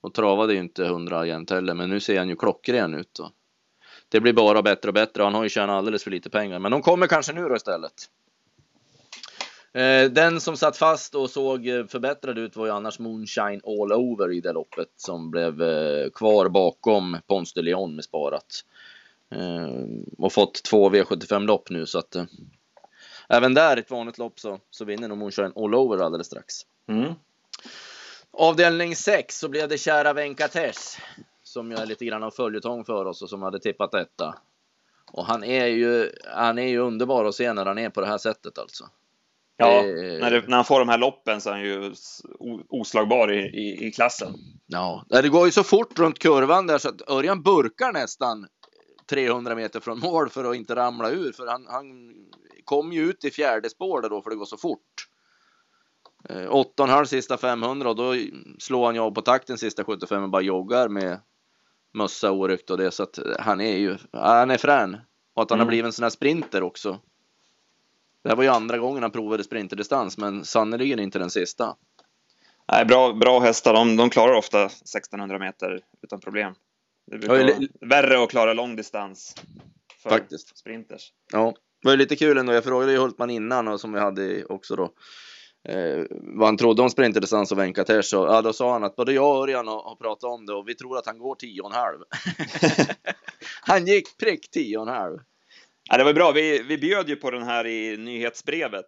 Och 0.02 0.14
travade 0.14 0.54
ju 0.54 0.60
inte 0.60 0.86
hundra 0.86 1.26
jämt 1.26 1.50
heller, 1.50 1.74
men 1.74 1.90
nu 1.90 2.00
ser 2.00 2.18
han 2.18 2.30
ju 2.30 2.36
klockren 2.36 2.94
ut. 2.94 3.14
Då. 3.14 3.32
Det 4.10 4.20
blir 4.20 4.34
bara 4.34 4.62
bättre 4.62 4.88
och 4.90 4.94
bättre. 4.94 5.24
Han 5.24 5.34
har 5.34 5.44
ju 5.44 5.50
tjänat 5.50 5.74
alldeles 5.74 6.04
för 6.04 6.12
lite 6.12 6.30
pengar, 6.30 6.60
men 6.60 6.72
de 6.72 6.82
kommer 6.82 7.08
kanske 7.08 7.34
nu 7.34 7.50
då 7.50 7.56
istället. 7.56 8.10
Eh, 9.78 10.12
den 10.12 10.42
som 10.42 10.58
satt 10.58 10.78
fast 10.78 11.16
och 11.16 11.30
såg 11.30 11.68
eh, 11.68 11.86
förbättrad 11.86 12.38
ut 12.38 12.56
var 12.56 12.66
ju 12.66 12.72
annars 12.72 13.00
Moonshine 13.00 13.62
All 13.64 13.94
Over 13.94 14.32
i 14.32 14.42
det 14.42 14.54
loppet 14.54 14.88
som 14.96 15.32
blev 15.32 15.62
eh, 15.62 16.10
kvar 16.10 16.50
bakom 16.50 17.18
Pons 17.28 17.54
de 17.54 17.62
Leon 17.62 17.96
med 17.96 18.04
sparat. 18.04 18.64
Och 20.18 20.34
fått 20.34 20.64
två 20.64 20.90
V75 20.90 21.46
lopp 21.46 21.70
nu 21.70 21.86
så 21.86 22.00
att 22.00 22.16
även 23.30 23.54
där, 23.54 23.78
ett 23.78 23.92
vanligt 23.92 24.18
lopp, 24.18 24.40
så, 24.40 24.60
så 24.72 24.86
vinner 24.86 25.08
nog 25.08 25.18
Moonshine 25.18 25.54
All 25.56 25.76
Over 25.76 25.98
alldeles 25.98 26.28
strax. 26.28 26.56
Mm. 26.90 27.14
Avdelning 28.32 28.96
6 28.96 29.40
så 29.40 29.50
blev 29.50 29.70
det 29.70 29.78
kära 29.78 30.14
Venkatesh 30.14 31.00
som 31.44 31.72
ju 31.72 31.78
är 31.78 31.86
lite 31.86 32.06
grann 32.06 32.24
av 32.24 32.32
följetong 32.32 32.86
för 32.86 33.06
oss 33.06 33.22
och 33.22 33.30
som 33.30 33.42
hade 33.42 33.60
tippat 33.60 33.92
detta. 33.92 34.36
Och 35.12 35.26
han 35.26 35.44
är 35.44 35.66
ju, 35.66 36.12
han 36.26 36.58
är 36.58 36.68
ju 36.68 36.78
underbar 36.78 37.26
att 37.26 37.36
se 37.36 37.54
när 37.54 37.66
han 37.66 37.78
är 37.78 37.90
på 37.90 38.02
det 38.02 38.08
här 38.08 38.18
sättet 38.18 38.58
alltså. 38.58 38.90
Ja, 39.58 39.82
det, 39.82 40.20
när, 40.20 40.32
det, 40.32 40.48
när 40.48 40.56
han 40.56 40.66
får 40.66 40.80
de 40.80 40.90
här 40.90 40.98
loppen 40.98 41.42
så 41.42 41.50
är 41.50 41.54
han 41.54 41.62
ju 41.62 41.94
oslagbar 42.70 43.32
i, 43.32 43.40
i, 43.40 43.88
i 43.88 43.92
klassen. 43.92 44.34
Ja, 44.66 45.06
det 45.10 45.30
går 45.30 45.46
ju 45.46 45.52
så 45.52 45.64
fort 45.64 46.00
runt 46.00 46.20
kurvan 46.20 46.68
där 46.68 46.78
så 46.78 46.90
att 46.90 47.10
Örjan 47.10 47.44
burkar 47.44 47.94
nästan 47.94 48.48
300 49.10 49.56
meter 49.56 49.80
från 49.80 50.00
mål 50.00 50.30
för 50.30 50.46
att 50.46 50.56
inte 50.56 50.76
ramla 50.76 51.12
ur, 51.12 51.32
för 51.32 51.48
han, 51.48 51.66
han 51.70 51.86
kom 52.64 52.94
ju 52.94 53.10
ut 53.10 53.26
i 53.26 53.32
fjärde 53.32 53.70
spår 53.70 54.02
där 54.02 54.10
då 54.10 54.22
för 54.22 54.30
det 54.30 54.36
går 54.36 54.46
så 54.46 54.58
fort. 54.58 55.08
8,5 56.30 57.06
sista 57.06 57.38
500 57.38 57.90
och 57.90 57.96
då 57.96 58.16
slår 58.60 58.86
han 58.86 58.96
ju 58.96 59.02
av 59.02 59.12
på 59.12 59.22
takten 59.22 59.58
sista 59.58 59.84
75 59.84 60.24
och 60.24 60.30
bara 60.30 60.42
joggar 60.42 60.90
med 60.90 61.20
mössa 61.94 62.32
oryckt 62.32 62.70
och 62.70 62.78
det 62.78 62.92
så 62.92 63.04
att 63.04 63.20
han 63.40 63.62
är 63.62 63.78
ju, 63.78 63.98
han 64.12 64.52
är 64.52 64.58
frän. 64.58 64.98
Och 65.34 65.44
att 65.44 65.50
han 65.50 65.60
mm. 65.60 65.66
har 65.66 65.70
blivit 65.70 65.86
en 65.86 65.94
sån 65.94 66.04
här 66.04 66.10
sprinter 66.10 66.64
också. 66.64 67.00
Det 68.24 68.30
här 68.30 68.36
var 68.36 68.44
ju 68.44 68.50
andra 68.50 68.78
gången 68.78 69.04
han 69.04 69.12
provade 69.12 69.44
sprinterdistans, 69.44 70.18
men 70.18 70.46
sannerligen 70.46 71.00
inte 71.00 71.20
den 71.20 71.30
sista. 71.30 71.76
Nej, 72.72 72.86
bra, 72.86 73.14
bra 73.14 73.40
hästar. 73.40 73.74
De, 73.74 73.96
de 73.96 74.10
klarar 74.10 74.34
ofta 74.34 74.66
1600 74.66 75.40
meter 75.40 75.82
utan 76.02 76.20
problem. 76.20 76.54
Det 77.12 77.18
brukar 77.18 77.44
vara 77.44 77.68
värre 77.82 78.24
att 78.24 78.30
klara 78.30 78.54
långdistans 78.54 79.36
för 80.04 80.10
Faktiskt. 80.10 80.58
sprinters. 80.58 81.12
Ja, 81.32 81.54
det 81.82 81.88
var 81.88 81.98
lite 81.98 82.16
kul 82.16 82.38
ändå. 82.38 82.54
Jag 82.54 82.64
frågade 82.64 82.92
ju 82.92 82.98
Hultman 82.98 83.30
innan 83.30 83.68
och 83.68 83.80
som 83.80 83.94
vi 83.94 84.00
hade 84.00 84.46
också 84.46 84.76
då 84.76 84.84
eh, 85.70 86.06
vad 86.10 86.48
han 86.48 86.58
trodde 86.58 86.82
om 86.82 86.90
sprinterdistans 86.90 87.52
och 87.52 87.58
Venkatesh 87.58 88.16
och 88.16 88.28
ja, 88.28 88.42
då 88.42 88.54
sa 88.54 88.74
han 88.74 88.84
att 88.84 88.96
både 88.96 89.14
jag 89.14 89.36
och 89.36 89.44
Örjan 89.44 89.68
har, 89.68 89.84
har 89.84 89.96
pratat 89.96 90.24
om 90.24 90.46
det 90.46 90.54
och 90.54 90.68
vi 90.70 90.76
tror 90.76 90.98
att 90.98 91.06
han 91.06 91.18
går 91.18 91.36
10,5. 91.36 92.94
han 93.62 93.86
gick 93.86 94.18
prick 94.18 94.56
10,5. 94.56 95.20
Ja, 95.90 95.98
det 95.98 96.04
var 96.04 96.14
bra. 96.14 96.32
Vi, 96.32 96.64
vi 96.64 96.78
bjöd 96.78 97.10
ju 97.10 97.16
på 97.16 97.32
den 97.32 97.44
här 97.44 97.68
i 97.68 97.98
nyhetsbrevet. 97.98 98.86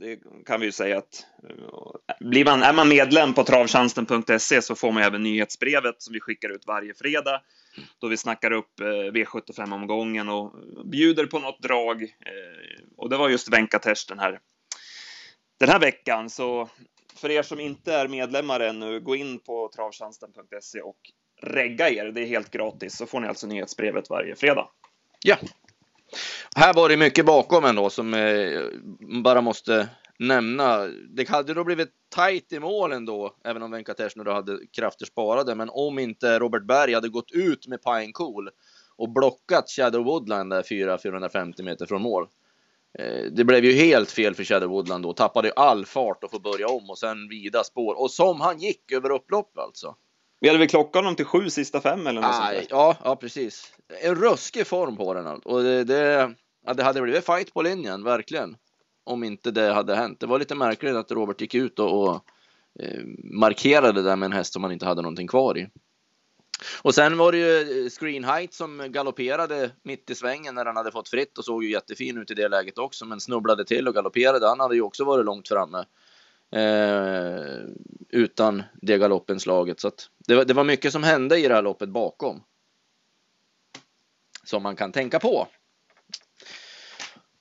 Det 0.00 0.18
kan 0.46 0.60
vi 0.60 0.66
ju 0.66 0.72
säga 0.72 0.98
att 0.98 1.26
eh, 1.48 2.14
blir 2.20 2.44
man, 2.44 2.62
är 2.62 2.72
man 2.72 2.88
medlem 2.88 3.34
på 3.34 3.44
travtjänsten.se 3.44 4.62
så 4.62 4.74
får 4.74 4.92
man 4.92 5.02
även 5.02 5.22
nyhetsbrevet 5.22 6.02
som 6.02 6.12
vi 6.12 6.20
skickar 6.20 6.48
ut 6.48 6.66
varje 6.66 6.94
fredag 6.94 7.40
då 8.00 8.08
vi 8.08 8.16
snackar 8.16 8.50
upp 8.50 8.80
eh, 8.80 8.84
V75-omgången 8.86 10.28
och 10.28 10.52
bjuder 10.84 11.26
på 11.26 11.38
något 11.38 11.62
drag. 11.62 12.02
Eh, 12.02 12.84
och 12.96 13.10
det 13.10 13.16
var 13.16 13.28
just 13.28 13.52
Venkatesh 13.52 14.04
den 14.08 14.18
här, 14.18 14.40
den 15.58 15.68
här 15.68 15.80
veckan. 15.80 16.30
Så 16.30 16.68
för 17.16 17.30
er 17.30 17.42
som 17.42 17.60
inte 17.60 17.94
är 17.94 18.08
medlemmar 18.08 18.60
ännu, 18.60 19.00
gå 19.00 19.16
in 19.16 19.38
på 19.38 19.70
travtjänsten.se 19.76 20.80
och 20.80 20.98
regga 21.42 21.90
er. 21.90 22.04
Det 22.04 22.20
är 22.20 22.26
helt 22.26 22.50
gratis, 22.50 22.96
så 22.96 23.06
får 23.06 23.20
ni 23.20 23.28
alltså 23.28 23.46
nyhetsbrevet 23.46 24.10
varje 24.10 24.36
fredag. 24.36 24.68
Ja, 25.24 25.36
här 26.56 26.74
var 26.74 26.88
det 26.88 26.96
mycket 26.96 27.26
bakom 27.26 27.64
ändå 27.64 27.90
som 27.90 28.14
eh, 28.14 28.62
bara 29.22 29.40
måste 29.40 29.88
nämna. 30.18 30.86
Det 31.08 31.28
hade 31.28 31.54
då 31.54 31.64
blivit 31.64 31.90
tajt 32.14 32.52
i 32.52 32.60
mål 32.60 32.92
ändå, 32.92 33.36
även 33.44 33.62
om 33.62 33.70
Venkatesh 33.70 34.12
nu 34.16 34.30
hade 34.30 34.58
krafter 34.76 35.06
sparade. 35.06 35.54
Men 35.54 35.70
om 35.70 35.98
inte 35.98 36.38
Robert 36.38 36.66
Berg 36.66 36.94
hade 36.94 37.08
gått 37.08 37.32
ut 37.32 37.66
med 37.66 37.82
Pine 37.82 38.12
Cool 38.12 38.50
och 38.96 39.12
blockat 39.12 39.70
Shadow 39.70 40.04
Woodland 40.04 40.50
där 40.50 40.62
4-450 40.62 41.62
meter 41.62 41.86
från 41.86 42.02
mål. 42.02 42.26
Eh, 42.98 43.24
det 43.32 43.44
blev 43.44 43.64
ju 43.64 43.72
helt 43.72 44.10
fel 44.10 44.34
för 44.34 44.44
Shadow 44.44 44.70
Woodland 44.70 45.02
då, 45.02 45.12
tappade 45.12 45.52
all 45.52 45.86
fart 45.86 46.24
och 46.24 46.30
får 46.30 46.40
börja 46.40 46.68
om 46.68 46.90
och 46.90 46.98
sen 46.98 47.28
vida 47.28 47.64
spår. 47.64 48.00
Och 48.00 48.10
som 48.10 48.40
han 48.40 48.58
gick 48.58 48.92
över 48.92 49.10
upplopp 49.10 49.58
alltså. 49.58 49.94
Vi 50.40 50.48
hade 50.48 50.58
väl 50.58 50.68
klockat 50.68 50.94
honom 50.94 51.16
till 51.16 51.24
sju 51.24 51.50
sista 51.50 51.80
fem 51.80 52.06
eller 52.06 52.20
något 52.20 52.30
Aj, 52.34 52.56
sånt 52.56 52.70
Ja, 52.70 52.96
ja 53.04 53.16
precis. 53.16 53.72
En 54.02 54.14
ruskig 54.14 54.66
form 54.66 54.96
på 54.96 55.14
den 55.14 55.26
och 55.26 55.62
det, 55.62 55.84
det, 55.84 56.34
ja, 56.66 56.74
det 56.74 56.82
hade 56.82 57.02
blivit 57.02 57.26
fight 57.26 57.54
på 57.54 57.62
linjen, 57.62 58.04
verkligen. 58.04 58.56
Om 59.04 59.24
inte 59.24 59.50
det 59.50 59.72
hade 59.72 59.96
hänt. 59.96 60.20
Det 60.20 60.26
var 60.26 60.38
lite 60.38 60.54
märkligt 60.54 60.94
att 60.94 61.10
Robert 61.10 61.40
gick 61.40 61.54
ut 61.54 61.78
och, 61.78 62.02
och 62.02 62.14
eh, 62.80 63.00
markerade 63.24 64.02
där 64.02 64.16
med 64.16 64.26
en 64.26 64.32
häst 64.32 64.52
som 64.52 64.62
han 64.62 64.72
inte 64.72 64.86
hade 64.86 65.02
någonting 65.02 65.28
kvar 65.28 65.58
i. 65.58 65.68
Och 66.82 66.94
sen 66.94 67.18
var 67.18 67.32
det 67.32 67.38
ju 67.38 67.84
eh, 67.84 67.90
Screen 67.90 68.24
Height 68.24 68.54
som 68.54 68.92
galopperade 68.92 69.70
mitt 69.82 70.10
i 70.10 70.14
svängen 70.14 70.54
när 70.54 70.64
han 70.64 70.76
hade 70.76 70.92
fått 70.92 71.08
fritt 71.08 71.38
och 71.38 71.44
såg 71.44 71.64
ju 71.64 71.70
jättefin 71.70 72.18
ut 72.18 72.30
i 72.30 72.34
det 72.34 72.48
läget 72.48 72.78
också, 72.78 73.04
men 73.04 73.20
snubblade 73.20 73.64
till 73.64 73.88
och 73.88 73.94
galopperade. 73.94 74.46
Han 74.46 74.60
hade 74.60 74.74
ju 74.74 74.82
också 74.82 75.04
varit 75.04 75.24
långt 75.24 75.48
framme 75.48 75.84
eh, 76.54 77.60
utan 78.08 78.62
det 78.82 78.98
galoppenslaget. 78.98 79.80
Så 79.80 79.88
att 79.88 80.10
det, 80.26 80.34
var, 80.34 80.44
det 80.44 80.54
var 80.54 80.64
mycket 80.64 80.92
som 80.92 81.02
hände 81.02 81.38
i 81.38 81.48
det 81.48 81.54
här 81.54 81.62
loppet 81.62 81.88
bakom. 81.88 82.42
Som 84.44 84.62
man 84.62 84.76
kan 84.76 84.92
tänka 84.92 85.18
på. 85.18 85.48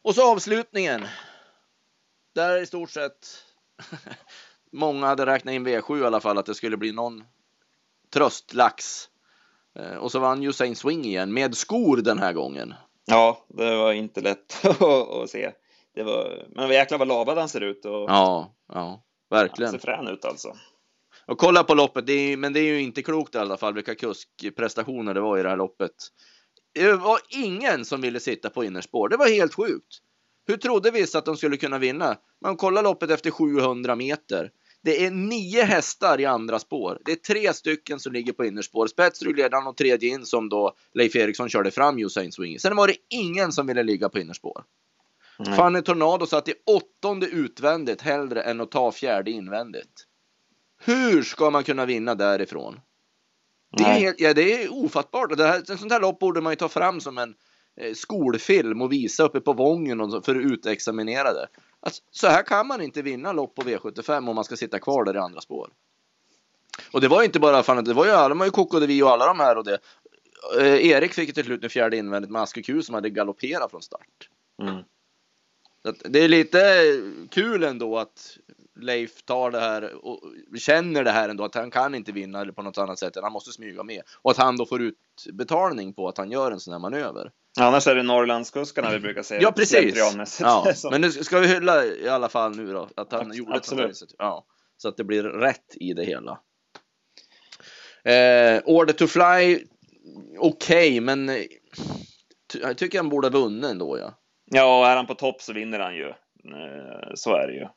Och 0.02 0.16
så 0.16 0.32
avslutningen. 0.32 1.06
Där 2.36 2.62
i 2.62 2.66
stort 2.66 2.90
sett 2.90 3.44
många 4.72 5.06
hade 5.06 5.26
räknat 5.26 5.54
in 5.54 5.68
V7 5.68 6.02
i 6.02 6.06
alla 6.06 6.20
fall 6.20 6.38
att 6.38 6.46
det 6.46 6.56
skulle 6.56 6.78
bli 6.78 6.92
någon 6.92 7.24
tröstlax. 8.14 9.10
Eh, 9.76 9.96
och 9.96 10.12
så 10.12 10.20
vann 10.20 10.44
Usain 10.44 10.76
Swing 10.76 11.06
igen 11.06 11.34
med 11.34 11.58
skor 11.58 11.98
den 11.98 12.20
här 12.20 12.34
gången. 12.34 12.74
Ja, 13.06 13.46
det 13.48 13.76
var 13.76 13.94
inte 13.94 14.22
lätt 14.22 14.66
att 14.82 15.30
se 15.30 15.52
det 15.96 16.04
var, 16.04 16.48
men 16.50 16.70
jäklar 16.70 16.98
vad 16.98 17.08
lavad 17.08 17.38
han 17.38 17.50
ser 17.50 17.62
ut. 17.62 17.86
Och, 17.86 17.92
ja, 17.92 18.56
ja, 18.74 19.04
verkligen. 19.30 19.72
Han 19.72 19.80
ser 19.80 19.86
frän 19.86 20.08
ut 20.08 20.26
alltså. 20.26 20.56
Och 21.26 21.38
kolla 21.38 21.64
på 21.64 21.74
loppet, 21.74 22.08
det 22.08 22.14
är, 22.14 22.38
men 22.38 22.54
det 22.54 22.60
är 22.60 22.64
ju 22.64 22.82
inte 22.82 23.02
klokt 23.02 23.36
i 23.36 23.38
alla 23.38 23.58
fall 23.58 23.74
vilka 23.74 23.96
kuskprestationer 23.96 25.14
det 25.14 25.22
var 25.22 25.38
i 25.38 25.44
det 25.44 25.50
här 25.50 25.58
loppet. 25.58 25.92
Det 26.74 26.94
var 26.94 27.20
ingen 27.30 27.86
som 27.86 28.02
ville 28.02 28.20
sitta 28.20 28.50
på 28.50 28.64
innerspår. 28.64 29.10
Det 29.10 29.18
var 29.18 29.28
helt 29.28 29.54
sjukt. 29.54 30.02
Hur 30.48 30.58
trodde 30.58 30.92
vissa 30.92 31.18
att 31.18 31.26
de 31.26 31.38
skulle 31.38 31.58
kunna 31.58 31.78
vinna? 31.78 32.18
Man 32.42 32.58
kollar 32.58 32.84
loppet 32.84 33.12
efter 33.12 33.32
700 33.32 33.96
meter. 33.96 34.52
Det 34.82 35.06
är 35.06 35.12
nio 35.12 35.64
hästar 35.64 36.22
i 36.22 36.26
andra 36.26 36.60
spår. 36.60 37.02
Det 37.06 37.12
är 37.12 37.16
tre 37.16 37.54
stycken 37.54 38.00
som 38.00 38.14
ligger 38.14 38.34
på 38.34 38.46
innerspår. 38.46 38.88
Spetsrygg 38.88 39.38
ledaren 39.38 39.68
och 39.68 39.78
tredje 39.78 40.10
in 40.10 40.26
som 40.26 40.50
då 40.50 40.76
Leif 40.94 41.16
Eriksson 41.16 41.50
körde 41.50 41.72
fram 41.72 42.00
Usain 42.00 42.32
Swing. 42.32 42.60
Sen 42.60 42.76
var 42.76 42.88
det 42.88 42.96
ingen 43.10 43.52
som 43.52 43.68
ville 43.68 43.84
ligga 43.84 44.10
på 44.10 44.20
innerspår. 44.20 44.64
Fanny 45.56 45.82
Tornado 45.82 46.26
satt 46.26 46.48
i 46.48 46.54
åttonde 46.66 47.28
utvändigt 47.28 48.02
hellre 48.02 48.42
än 48.42 48.62
att 48.62 48.72
ta 48.72 48.92
fjärde 48.92 49.32
invändigt. 49.32 50.08
Hur 50.86 51.24
ska 51.24 51.50
man 51.50 51.64
kunna 51.64 51.86
vinna 51.86 52.16
därifrån? 52.16 52.80
Det 53.78 53.84
är, 53.84 53.94
helt, 53.94 54.20
ja, 54.20 54.34
det 54.34 54.64
är 54.64 54.74
ofattbart. 54.74 55.38
Det 55.38 55.48
här, 55.48 55.72
en 55.72 55.78
sånt 55.78 55.92
här 55.92 56.02
lopp 56.02 56.20
borde 56.20 56.42
man 56.42 56.52
ju 56.52 56.56
ta 56.56 56.70
fram 56.70 57.02
som 57.02 57.18
en 57.18 57.36
eh, 57.78 57.94
skolfilm 57.94 58.82
och 58.82 58.92
visa 58.92 59.24
uppe 59.24 59.42
på 59.42 59.54
Vången 59.54 60.02
och, 60.02 60.26
för 60.26 60.36
utexaminerade. 60.36 61.48
Alltså, 61.80 62.02
så 62.12 62.28
här 62.28 62.44
kan 62.44 62.68
man 62.68 62.82
inte 62.82 63.02
vinna 63.02 63.32
lopp 63.32 63.56
på 63.56 63.62
V75 63.62 64.30
om 64.30 64.36
man 64.36 64.44
ska 64.44 64.56
sitta 64.56 64.80
kvar 64.80 65.04
där 65.04 65.16
i 65.16 65.18
andra 65.18 65.42
spår. 65.42 65.70
Och 66.92 67.02
det 67.02 67.08
var 67.08 67.24
inte 67.24 67.40
bara 67.40 67.64
fan, 67.64 67.84
det 67.84 67.94
var 67.94 68.06
ju 68.06 68.12
alla, 68.12 68.36
man 68.36 68.48
ju 68.48 68.52
Kokodevi 68.52 69.04
och 69.04 69.10
alla 69.10 69.26
de 69.26 69.40
här 69.40 69.58
och 69.58 69.64
det. 69.64 69.80
Eh, 70.60 70.88
Erik 70.88 71.14
fick 71.14 71.34
till 71.34 71.46
slut 71.46 71.64
en 71.64 71.70
fjärde 71.70 71.98
invändigt 71.98 72.32
med 72.32 72.42
Aske 72.42 72.62
Q 72.62 72.82
som 72.82 72.96
hade 72.96 73.10
galopperat 73.10 73.72
från 73.72 73.82
start. 73.82 74.30
Mm. 74.62 74.84
Det 75.84 76.20
är 76.20 76.28
lite 76.28 76.84
kul 77.32 77.64
ändå 77.64 77.98
att 77.98 78.38
Leif 78.80 79.24
tar 79.24 79.52
det 79.52 79.60
här 79.60 80.06
och 80.06 80.20
känner 80.58 81.04
det 81.04 81.12
här 81.12 81.30
ändå 81.30 81.44
att 81.44 81.56
han 81.56 81.72
kan 81.72 81.96
inte 81.96 82.12
vinna 82.12 82.46
på 82.46 82.62
något 82.62 82.78
annat 82.78 83.00
sätt. 83.00 83.18
Han 83.22 83.32
måste 83.32 83.52
smyga 83.52 83.84
med 83.84 84.02
och 84.22 84.32
att 84.32 84.38
han 84.38 84.58
då 84.58 84.66
får 84.66 84.82
ut 84.82 84.96
betalning 85.34 85.94
på 85.94 86.08
att 86.08 86.18
han 86.18 86.32
gör 86.32 86.52
en 86.52 86.60
sån 86.60 86.72
här 86.72 86.80
manöver. 86.80 87.32
Annars 87.60 87.88
är 87.88 87.96
det 87.96 88.04
Norrlandskuskarna 88.04 88.92
vi 88.92 89.00
brukar 89.00 89.24
säga. 89.24 89.42
Ja, 89.42 89.52
precis. 89.52 90.40
Ja. 90.40 90.74
Men 90.92 91.02
nu 91.02 91.12
ska 91.12 91.40
vi 91.40 91.48
hylla 91.48 91.86
i 91.86 92.10
alla 92.10 92.30
fall 92.30 92.56
nu 92.56 92.74
då 92.74 92.90
att 92.96 93.12
han 93.12 93.22
Absolut. 93.22 93.38
gjorde 93.38 93.58
ett 93.58 93.66
sånt 93.66 94.16
ja, 94.18 94.46
Så 94.78 94.88
att 94.88 94.98
det 94.98 95.04
blir 95.04 95.24
rätt 95.24 95.76
i 95.76 95.94
det 95.94 96.06
hela. 96.06 96.40
Eh, 98.04 98.62
Order 98.66 98.94
to 98.94 99.08
fly. 99.08 99.66
Okej, 100.38 101.00
okay, 101.00 101.02
men 101.02 101.32
jag 102.62 102.78
tycker 102.78 103.00
han 103.00 103.10
borde 103.10 103.28
ha 103.28 103.40
vunnit 103.40 103.72
ändå. 103.72 104.00
Ja. 104.00 104.20
Ja, 104.46 104.92
är 104.92 104.96
han 104.96 105.08
på 105.08 105.16
topp 105.16 105.42
så 105.42 105.54
vinner 105.54 105.80
han 105.80 105.96
ju. 105.96 106.08
Eh, 106.08 107.12
så 107.16 107.36
är 107.36 107.48
det 107.48 107.54
ju. 107.54 107.68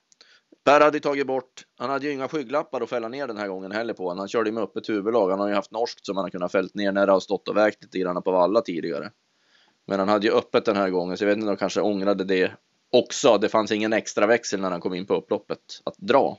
Per 0.64 0.80
hade 0.80 1.00
tagit 1.00 1.26
bort, 1.26 1.66
han 1.78 1.90
hade 1.90 2.06
ju 2.06 2.12
inga 2.12 2.28
skygglappar 2.28 2.80
att 2.80 2.90
fälla 2.90 3.08
ner 3.08 3.26
den 3.26 3.36
här 3.36 3.48
gången 3.48 3.72
heller 3.72 3.94
på. 3.94 4.14
Han 4.14 4.28
körde 4.28 4.52
med 4.52 4.62
öppet 4.62 4.88
huvudlag. 4.88 5.30
Han 5.30 5.40
har 5.40 5.48
ju 5.48 5.54
haft 5.54 5.70
norskt 5.70 6.06
som 6.06 6.16
han 6.16 6.24
har 6.24 6.30
kunnat 6.30 6.52
fällt 6.52 6.74
ner 6.74 6.92
när 6.92 7.06
det 7.06 7.12
har 7.12 7.20
stått 7.20 7.48
och 7.48 7.56
vägt 7.56 7.82
lite 7.82 7.98
grann 7.98 8.22
på 8.22 8.32
valla 8.32 8.60
tidigare. 8.60 9.10
Men 9.86 9.98
han 9.98 10.08
hade 10.08 10.26
ju 10.26 10.32
öppet 10.32 10.64
den 10.64 10.76
här 10.76 10.90
gången, 10.90 11.16
så 11.16 11.24
jag 11.24 11.28
vet 11.28 11.36
inte 11.36 11.46
om 11.46 11.54
de 11.54 11.58
kanske 11.58 11.80
ångrade 11.80 12.24
det 12.24 12.52
också. 12.92 13.38
Det 13.38 13.48
fanns 13.48 13.72
ingen 13.72 13.92
extra 13.92 14.26
växel 14.26 14.60
när 14.60 14.70
han 14.70 14.80
kom 14.80 14.94
in 14.94 15.06
på 15.06 15.14
upploppet 15.14 15.58
att 15.84 15.96
dra. 15.98 16.38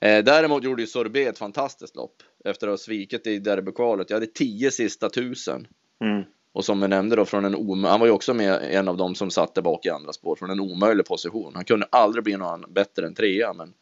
Eh, 0.00 0.24
däremot 0.24 0.64
gjorde 0.64 0.82
ju 0.82 0.86
Sorbet 0.86 1.28
ett 1.28 1.38
fantastiskt 1.38 1.96
lopp 1.96 2.22
efter 2.44 2.66
att 2.66 2.72
ha 2.72 2.78
svikit 2.78 3.26
i 3.26 3.38
derbykvalet. 3.38 4.10
Jag 4.10 4.16
hade 4.16 4.26
tio 4.26 4.70
sista 4.70 5.08
tusen. 5.08 5.66
Mm. 6.00 6.24
Och 6.56 6.64
som 6.64 6.80
vi 6.80 6.88
nämnde 6.88 7.16
då 7.16 7.24
från 7.24 7.44
en 7.44 7.84
han 7.84 8.00
var 8.00 8.06
ju 8.06 8.12
också 8.12 8.34
med 8.34 8.62
en 8.62 8.88
av 8.88 8.96
dem 8.96 9.14
som 9.14 9.30
satt 9.30 9.54
där 9.54 9.62
bak 9.62 9.86
i 9.86 9.90
andra 9.90 10.12
spår 10.12 10.36
från 10.36 10.50
en 10.50 10.60
omöjlig 10.60 11.06
position. 11.06 11.52
Han 11.54 11.64
kunde 11.64 11.86
aldrig 11.90 12.24
bli 12.24 12.36
någon 12.36 12.64
bättre 12.68 13.06
än 13.06 13.14
trea, 13.14 13.52
men 13.52 13.74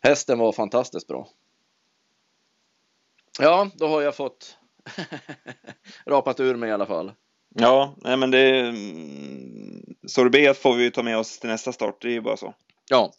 hästen 0.00 0.38
var 0.38 0.52
fantastiskt 0.52 1.06
bra. 1.06 1.28
Ja, 3.38 3.70
då 3.74 3.86
har 3.86 4.02
jag 4.02 4.16
fått 4.16 4.58
rapat 6.06 6.40
ur 6.40 6.54
mig 6.54 6.68
i 6.68 6.72
alla 6.72 6.86
fall. 6.86 7.12
Ja, 7.54 7.94
nej 7.96 8.16
men 8.16 8.30
det 8.30 8.74
sorbet 10.06 10.58
får 10.58 10.74
vi 10.74 10.90
ta 10.90 11.02
med 11.02 11.18
oss 11.18 11.38
till 11.38 11.50
nästa 11.50 11.72
start. 11.72 11.96
Det 12.00 12.08
är 12.08 12.12
ju 12.12 12.20
bara 12.20 12.36
så. 12.36 12.54
Ja, 12.90 13.12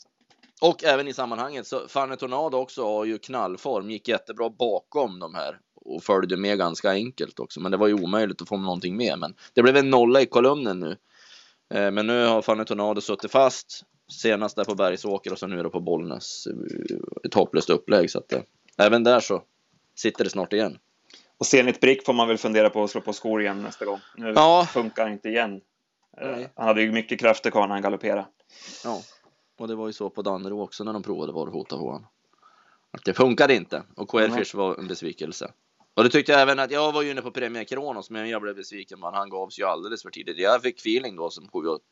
och 0.62 0.84
även 0.84 1.08
i 1.08 1.14
sammanhanget 1.14 1.68
så 1.68 1.88
Fanny 1.88 2.16
Tornado 2.16 2.58
också 2.58 2.84
har 2.84 3.06
ju 3.06 3.18
knallform, 3.18 3.90
gick 3.90 4.08
jättebra 4.08 4.50
bakom 4.50 5.20
de 5.20 5.36
här 5.36 5.60
och 5.86 6.04
följde 6.04 6.38
med 6.38 6.58
ganska 6.58 6.92
enkelt 6.92 7.40
också. 7.40 7.60
Men 7.60 7.72
det 7.72 7.78
var 7.78 7.88
ju 7.88 7.94
omöjligt 7.94 8.42
att 8.42 8.48
få 8.48 8.58
någonting 8.58 8.98
med. 8.98 9.20
Men 9.20 9.36
det 9.54 9.62
blev 9.62 9.78
en 9.78 9.90
nolla 9.90 10.22
i 10.22 10.26
kolumnen 10.26 10.80
nu. 10.80 10.98
Eh, 11.74 11.92
men 11.92 12.08
nu 12.08 12.26
har 12.26 12.42
Fanny 12.42 12.66
Tornado 12.66 13.02
suttit 13.02 13.32
fast. 13.32 13.84
Senast 14.12 14.56
där 14.56 14.64
på 14.64 14.76
Bergsåker 14.76 15.32
och 15.32 15.40
så 15.40 15.48
nu 15.48 15.60
är 15.60 15.64
det 15.64 15.70
på 15.70 15.80
Bollnäs. 15.80 16.48
Eh, 16.48 16.98
ett 17.24 17.34
hopplöst 17.34 17.70
upplägg. 17.70 18.12
Så 18.12 18.20
att 18.20 18.34
eh, 18.34 18.42
även 18.78 19.04
där 19.04 19.20
så 19.20 19.44
sitter 19.96 20.24
det 20.24 20.30
snart 20.30 20.54
igen. 20.54 20.78
Och 21.38 21.46
Zenit 21.46 21.80
Brick 21.80 22.06
får 22.06 22.14
man 22.14 22.28
väl 22.28 22.38
fundera 22.38 22.70
på 22.70 22.84
att 22.84 22.90
slå 22.90 23.02
på 23.02 23.14
skor 23.14 23.42
igen 23.42 23.64
nästa 23.64 23.86
gång. 23.86 24.00
Nu 24.18 24.34
ja. 24.36 24.68
funkar 24.74 25.10
inte 25.10 25.30
igen. 25.30 25.62
Nej. 26.22 26.50
Han 26.56 26.68
hade 26.68 26.82
ju 26.82 26.92
mycket 26.92 27.20
krafter 27.20 27.52
kvar 27.52 27.68
när 27.68 27.76
han 27.76 27.82
galopperade. 27.82 28.26
Ja, 28.84 29.02
och 29.60 29.68
det 29.68 29.76
var 29.76 29.88
ju 29.88 29.94
så 29.94 30.10
på 30.10 30.22
Dannero 30.22 30.62
också 30.62 30.84
när 30.84 30.94
de 30.94 31.04
provade 31.04 31.32
var 31.32 31.48
och 31.48 31.54
hota 31.54 31.78
på 31.78 31.86
honom. 31.86 32.08
Att 32.92 33.06
det 33.06 33.14
funkade 33.14 33.56
inte 33.56 33.84
och 33.96 34.10
Quailfish 34.10 34.56
mm. 34.56 34.66
var 34.66 34.76
en 34.80 34.88
besvikelse. 34.88 35.52
Och 35.96 36.04
det 36.04 36.10
tyckte 36.10 36.32
jag 36.32 36.42
även 36.42 36.60
att 36.60 36.72
jag 36.72 36.92
var 36.92 37.02
ju 37.02 37.12
inne 37.12 37.22
på 37.22 37.32
Premier 37.32 37.64
Kronos, 37.64 38.10
men 38.10 38.30
jag 38.30 38.42
blev 38.42 38.56
besviken. 38.56 39.00
Man, 39.00 39.14
han 39.14 39.30
gavs 39.30 39.60
ju 39.60 39.64
alldeles 39.64 40.02
för 40.02 40.10
tidigt. 40.10 40.38
Jag 40.38 40.62
fick 40.62 40.80
feeling 40.80 41.16
då 41.16 41.30
som 41.30 41.48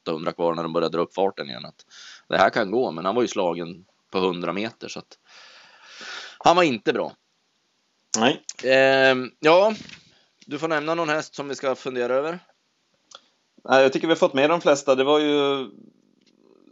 700-800 0.05 0.31
kvar 0.33 0.55
när 0.55 0.63
de 0.63 0.73
började 0.73 0.97
dra 0.97 1.03
upp 1.03 1.13
farten 1.13 1.49
igen 1.49 1.65
att 1.65 1.85
det 2.27 2.37
här 2.37 2.49
kan 2.49 2.71
gå, 2.71 2.91
men 2.91 3.05
han 3.05 3.15
var 3.15 3.21
ju 3.21 3.27
slagen 3.27 3.85
på 4.11 4.17
100 4.17 4.53
meter 4.53 4.87
så 4.87 4.99
att 4.99 5.17
han 6.37 6.55
var 6.55 6.63
inte 6.63 6.93
bra. 6.93 7.13
Nej. 8.17 8.43
Eh, 8.63 9.15
ja, 9.39 9.73
du 10.45 10.59
får 10.59 10.67
nämna 10.67 10.95
någon 10.95 11.09
häst 11.09 11.35
som 11.35 11.47
vi 11.47 11.55
ska 11.55 11.75
fundera 11.75 12.13
över. 12.13 12.39
Nej, 13.69 13.81
jag 13.81 13.93
tycker 13.93 14.07
vi 14.07 14.11
har 14.11 14.17
fått 14.17 14.33
med 14.33 14.49
de 14.49 14.61
flesta. 14.61 14.95
Det 14.95 15.03
var 15.03 15.19
ju 15.19 15.69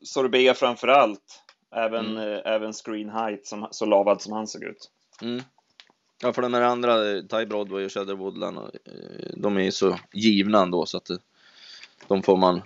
Sorbet 0.03 0.57
framför 0.57 0.87
allt. 0.87 1.43
Även, 1.75 2.05
mm. 2.05 2.33
eh, 2.33 2.53
även 2.53 2.73
Screen 2.73 3.09
Height, 3.09 3.47
som, 3.47 3.67
så 3.71 3.85
lavad 3.85 4.21
som 4.21 4.33
han 4.33 4.47
såg 4.47 4.63
ut. 4.63 4.91
Mm. 5.21 5.41
Ja, 6.21 6.33
för 6.33 6.41
de 6.41 6.53
här 6.53 6.61
andra, 6.61 7.11
eh, 7.11 7.21
Ty 7.21 7.45
Broadway 7.45 7.85
och 7.85 7.91
Cheddar 7.91 8.13
Woodland, 8.13 8.57
eh, 8.57 9.33
de 9.37 9.57
är 9.57 9.61
ju 9.61 9.71
så 9.71 9.99
givna 10.13 10.61
ändå 10.61 10.85
så 10.85 10.97
att 10.97 11.09
eh, 11.09 11.17
de 12.07 12.23
får 12.23 12.37
man. 12.37 12.61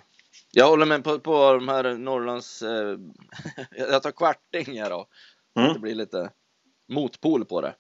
Jag 0.52 0.68
håller 0.68 0.86
med 0.86 1.04
på, 1.04 1.20
på 1.20 1.54
de 1.54 1.68
här 1.68 1.98
Norrlands, 1.98 2.62
eh, 2.62 2.98
jag 3.78 4.04
tar 4.04 4.12
kvarting 4.12 4.82
här 4.82 4.90
då. 4.90 5.08
Mm. 5.60 5.74
Det 5.74 5.80
blir 5.80 5.96
lite 5.96 6.30
motpol 6.88 7.46
på 7.46 7.62
det. 7.62 7.76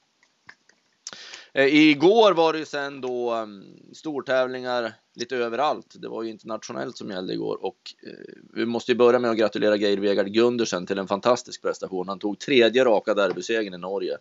Eh, 1.54 1.66
igår 1.66 2.34
var 2.34 2.54
det 2.54 2.60
ju 2.60 2.66
sen 2.66 3.02
då 3.02 3.34
um, 3.34 3.80
stortävlingar 3.94 4.94
lite 5.18 5.36
överallt. 5.36 5.96
Det 6.00 6.08
var 6.08 6.24
ju 6.24 6.30
internationellt 6.30 6.98
som 6.98 7.10
gällde 7.10 7.34
igår 7.34 7.66
och 7.66 7.78
eh, 8.08 8.34
vi 8.54 8.66
måste 8.66 8.92
ju 8.92 8.98
börja 8.98 9.20
med 9.20 9.32
att 9.32 9.38
gratulera 9.38 9.76
Geir 9.76 9.98
Vegard 9.98 10.28
Gundersen 10.28 10.86
till 10.86 11.00
en 11.00 11.08
fantastisk 11.08 11.62
prestation. 11.62 12.08
Han 12.08 12.20
tog 12.20 12.40
tredje 12.40 12.86
raka 12.86 13.14
derbysegern 13.14 13.74
i 13.74 13.78
Norge. 13.78 14.18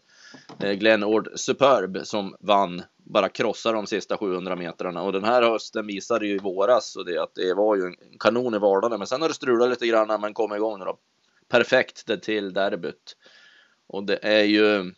Eh, 0.61 0.73
Glenn 0.73 1.05
Ord 1.05 1.29
Superb 1.35 1.99
som 2.05 2.37
vann, 2.41 2.83
bara 2.97 3.29
krossade 3.29 3.77
de 3.77 3.87
sista 3.87 4.17
700 4.17 4.57
metrarna 4.57 5.03
och 5.03 5.13
den 5.13 5.25
här 5.25 5.43
hösten 5.43 5.87
visade 5.87 6.27
ju 6.27 6.35
i 6.35 6.39
våras 6.39 6.97
och 6.97 7.05
det 7.05 7.23
att 7.23 7.35
det 7.35 7.55
var 7.55 7.77
ju 7.77 7.83
en 7.83 8.19
kanon 8.19 8.55
i 8.55 8.59
vardagen. 8.59 8.99
Men 8.99 9.07
sen 9.07 9.21
har 9.21 9.29
det 9.29 9.35
strulat 9.35 9.71
lite 9.71 9.87
grann 9.87 10.09
när 10.09 10.19
man 10.19 10.35
kom 10.35 10.55
igång 10.55 10.81
då. 10.81 10.99
Perfekt 11.49 12.07
det 12.07 12.19
till 12.19 12.53
derbyt. 12.53 13.17
Och 13.87 14.05
det 14.05 14.19
är 14.23 14.45
ju 14.45 14.93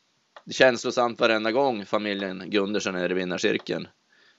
känslosamt 0.51 1.21
varenda 1.21 1.53
gång 1.53 1.87
familjen 1.87 2.43
Gundersen 2.47 2.95
är 2.95 3.11
i 3.11 3.15
vinnarcirkeln 3.15 3.89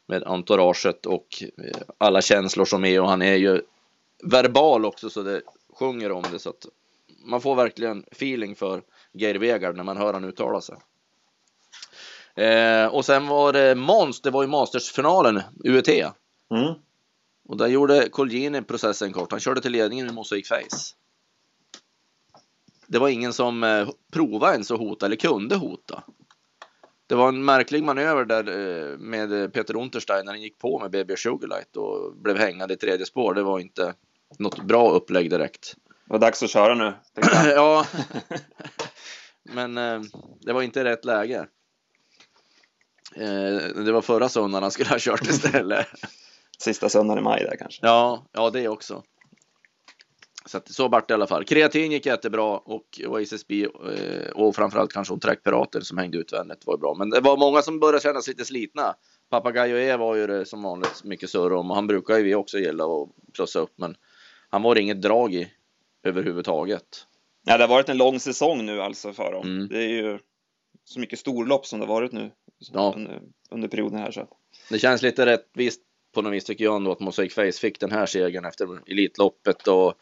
med 0.07 0.23
entouraget 0.23 1.05
och 1.05 1.43
eh, 1.57 1.81
alla 1.97 2.21
känslor 2.21 2.65
som 2.65 2.85
är 2.85 3.01
och 3.01 3.09
han 3.09 3.21
är 3.21 3.35
ju 3.35 3.61
verbal 4.23 4.85
också 4.85 5.09
så 5.09 5.23
det 5.23 5.41
sjunger 5.79 6.11
om 6.11 6.23
det 6.31 6.39
så 6.39 6.49
att 6.49 6.65
man 7.25 7.41
får 7.41 7.55
verkligen 7.55 8.03
feeling 8.11 8.55
för 8.55 8.81
Geir 9.13 9.35
Vegard 9.35 9.75
när 9.75 9.83
man 9.83 9.97
hör 9.97 10.13
han 10.13 10.23
uttala 10.23 10.61
sig. 10.61 10.75
Eh, 12.35 12.85
och 12.85 13.05
sen 13.05 13.27
var 13.27 13.53
det 13.53 13.75
Måns, 13.75 14.21
det 14.21 14.31
var 14.31 14.43
ju 14.43 14.47
Mastersfinalen, 14.47 15.41
UET. 15.63 15.87
Mm. 15.87 16.73
Och 17.49 17.57
där 17.57 17.67
gjorde 17.67 18.09
Colgjini 18.09 18.61
processen 18.61 19.13
kort. 19.13 19.31
Han 19.31 19.39
körde 19.39 19.61
till 19.61 19.71
ledningen 19.71 20.05
med 20.05 20.15
Mosaic 20.15 20.47
Face 20.47 20.95
det 22.87 22.99
var 22.99 23.09
ingen 23.09 23.33
som 23.33 23.63
eh, 23.63 23.89
provade 24.11 24.53
ens 24.53 24.71
att 24.71 24.79
hota 24.79 25.05
eller 25.05 25.15
kunde 25.15 25.55
hota. 25.55 26.03
Det 27.07 27.15
var 27.15 27.29
en 27.29 27.45
märklig 27.45 27.83
manöver 27.83 28.25
där 28.25 28.47
eh, 28.47 28.97
med 28.97 29.53
Peter 29.53 29.75
Unterstein 29.75 30.25
när 30.25 30.31
han 30.31 30.41
gick 30.41 30.57
på 30.57 30.79
med 30.79 30.91
BB 30.91 31.17
Sugarlight 31.17 31.77
och 31.77 32.15
blev 32.15 32.37
hängande 32.37 32.73
i 32.73 32.77
tredje 32.77 33.05
spår. 33.05 33.33
Det 33.33 33.43
var 33.43 33.59
inte 33.59 33.93
något 34.39 34.63
bra 34.63 34.91
upplägg 34.91 35.29
direkt. 35.29 35.75
Det 35.85 36.13
var 36.13 36.19
dags 36.19 36.43
att 36.43 36.49
köra 36.49 36.75
nu. 36.75 36.93
ja, 37.55 37.85
men 39.43 39.77
eh, 39.77 40.01
det 40.41 40.53
var 40.53 40.61
inte 40.61 40.83
rätt 40.83 41.05
läge. 41.05 41.47
det 43.75 43.91
var 43.91 44.01
förra 44.01 44.29
söndagen 44.29 44.63
han 44.63 44.71
skulle 44.71 44.89
ha 44.89 44.97
kört 44.99 45.27
istället. 45.27 45.87
Sista 46.59 46.89
söndagen 46.89 47.19
i 47.19 47.23
maj 47.23 47.43
där 47.43 47.55
kanske. 47.59 47.87
Ja, 47.87 48.25
ja 48.31 48.49
det 48.49 48.67
också. 48.67 49.03
Så 50.47 50.57
att, 50.57 50.69
så 50.69 50.87
vart 50.87 51.07
det 51.07 51.11
i 51.11 51.15
alla 51.15 51.27
fall. 51.27 51.43
Kreatin 51.43 51.91
gick 51.91 52.05
jättebra 52.05 52.57
och 52.57 53.01
Oasis 53.07 53.47
B 53.47 53.63
eh, 53.63 54.31
och 54.31 54.55
framförallt 54.55 54.93
kanske 54.93 55.19
Track 55.19 55.43
Pirater 55.43 55.81
som 55.81 55.97
hängde 55.97 56.17
utvändigt 56.17 56.65
var 56.65 56.77
bra. 56.77 56.95
Men 56.97 57.09
det 57.09 57.19
var 57.19 57.37
många 57.37 57.61
som 57.61 57.79
började 57.79 57.99
kännas 57.99 58.27
lite 58.27 58.45
slitna. 58.45 58.95
Papagayo 59.29 59.77
E 59.77 59.97
var 59.97 60.15
ju 60.15 60.27
det 60.27 60.45
som 60.45 60.63
vanligt 60.63 61.03
mycket 61.03 61.29
surr 61.29 61.53
om 61.53 61.69
och 61.69 61.75
han 61.75 61.87
brukar 61.87 62.17
ju 62.17 62.23
vi 62.23 62.35
också 62.35 62.57
gilla 62.57 62.83
att 62.83 63.09
plussa 63.33 63.59
upp. 63.59 63.73
Men 63.75 63.95
han 64.49 64.61
var 64.61 64.77
inget 64.77 65.01
drag 65.01 65.33
i 65.33 65.51
överhuvudtaget. 66.03 67.07
Ja, 67.45 67.57
det 67.57 67.63
har 67.63 67.69
varit 67.69 67.89
en 67.89 67.97
lång 67.97 68.19
säsong 68.19 68.65
nu 68.65 68.81
alltså 68.81 69.13
för 69.13 69.31
dem. 69.31 69.47
Mm. 69.47 69.67
Det 69.67 69.77
är 69.77 69.89
ju 69.89 70.19
så 70.83 70.99
mycket 70.99 71.19
storlopp 71.19 71.65
som 71.65 71.79
det 71.79 71.85
varit 71.85 72.11
nu 72.11 72.31
ja. 72.73 72.93
under, 72.95 73.21
under 73.49 73.67
perioden 73.67 73.99
här. 73.99 74.11
Så. 74.11 74.27
Det 74.69 74.79
känns 74.79 75.01
lite 75.01 75.25
rättvist 75.25 75.81
på 76.13 76.21
något 76.21 76.33
vis 76.33 76.45
tycker 76.45 76.63
jag 76.63 76.75
ändå 76.75 76.91
att 76.91 76.99
Mosaic 76.99 77.33
Face 77.33 77.51
fick 77.51 77.79
den 77.79 77.91
här 77.91 78.05
segern 78.05 78.45
efter 78.45 78.91
Elitloppet 78.91 79.67
och 79.67 79.93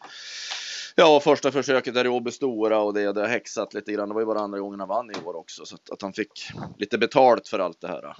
ja, 0.94 1.20
första 1.20 1.52
försöket 1.52 1.94
där 1.94 2.04
i 2.04 2.08
Åby 2.08 2.30
Stora 2.30 2.80
och 2.80 2.94
det, 2.94 3.12
det 3.12 3.20
har 3.20 3.28
häxat 3.28 3.74
lite 3.74 3.92
grann. 3.92 4.08
Det 4.08 4.14
var 4.14 4.22
ju 4.22 4.26
bara 4.26 4.40
andra 4.40 4.58
gången 4.58 4.80
han 4.80 4.88
vann 4.88 5.10
i 5.10 5.24
år 5.24 5.36
också 5.36 5.66
så 5.66 5.74
att, 5.74 5.90
att 5.90 6.02
han 6.02 6.12
fick 6.12 6.50
lite 6.78 6.98
betalt 6.98 7.48
för 7.48 7.58
allt 7.58 7.80
det 7.80 7.88
här. 7.88 8.16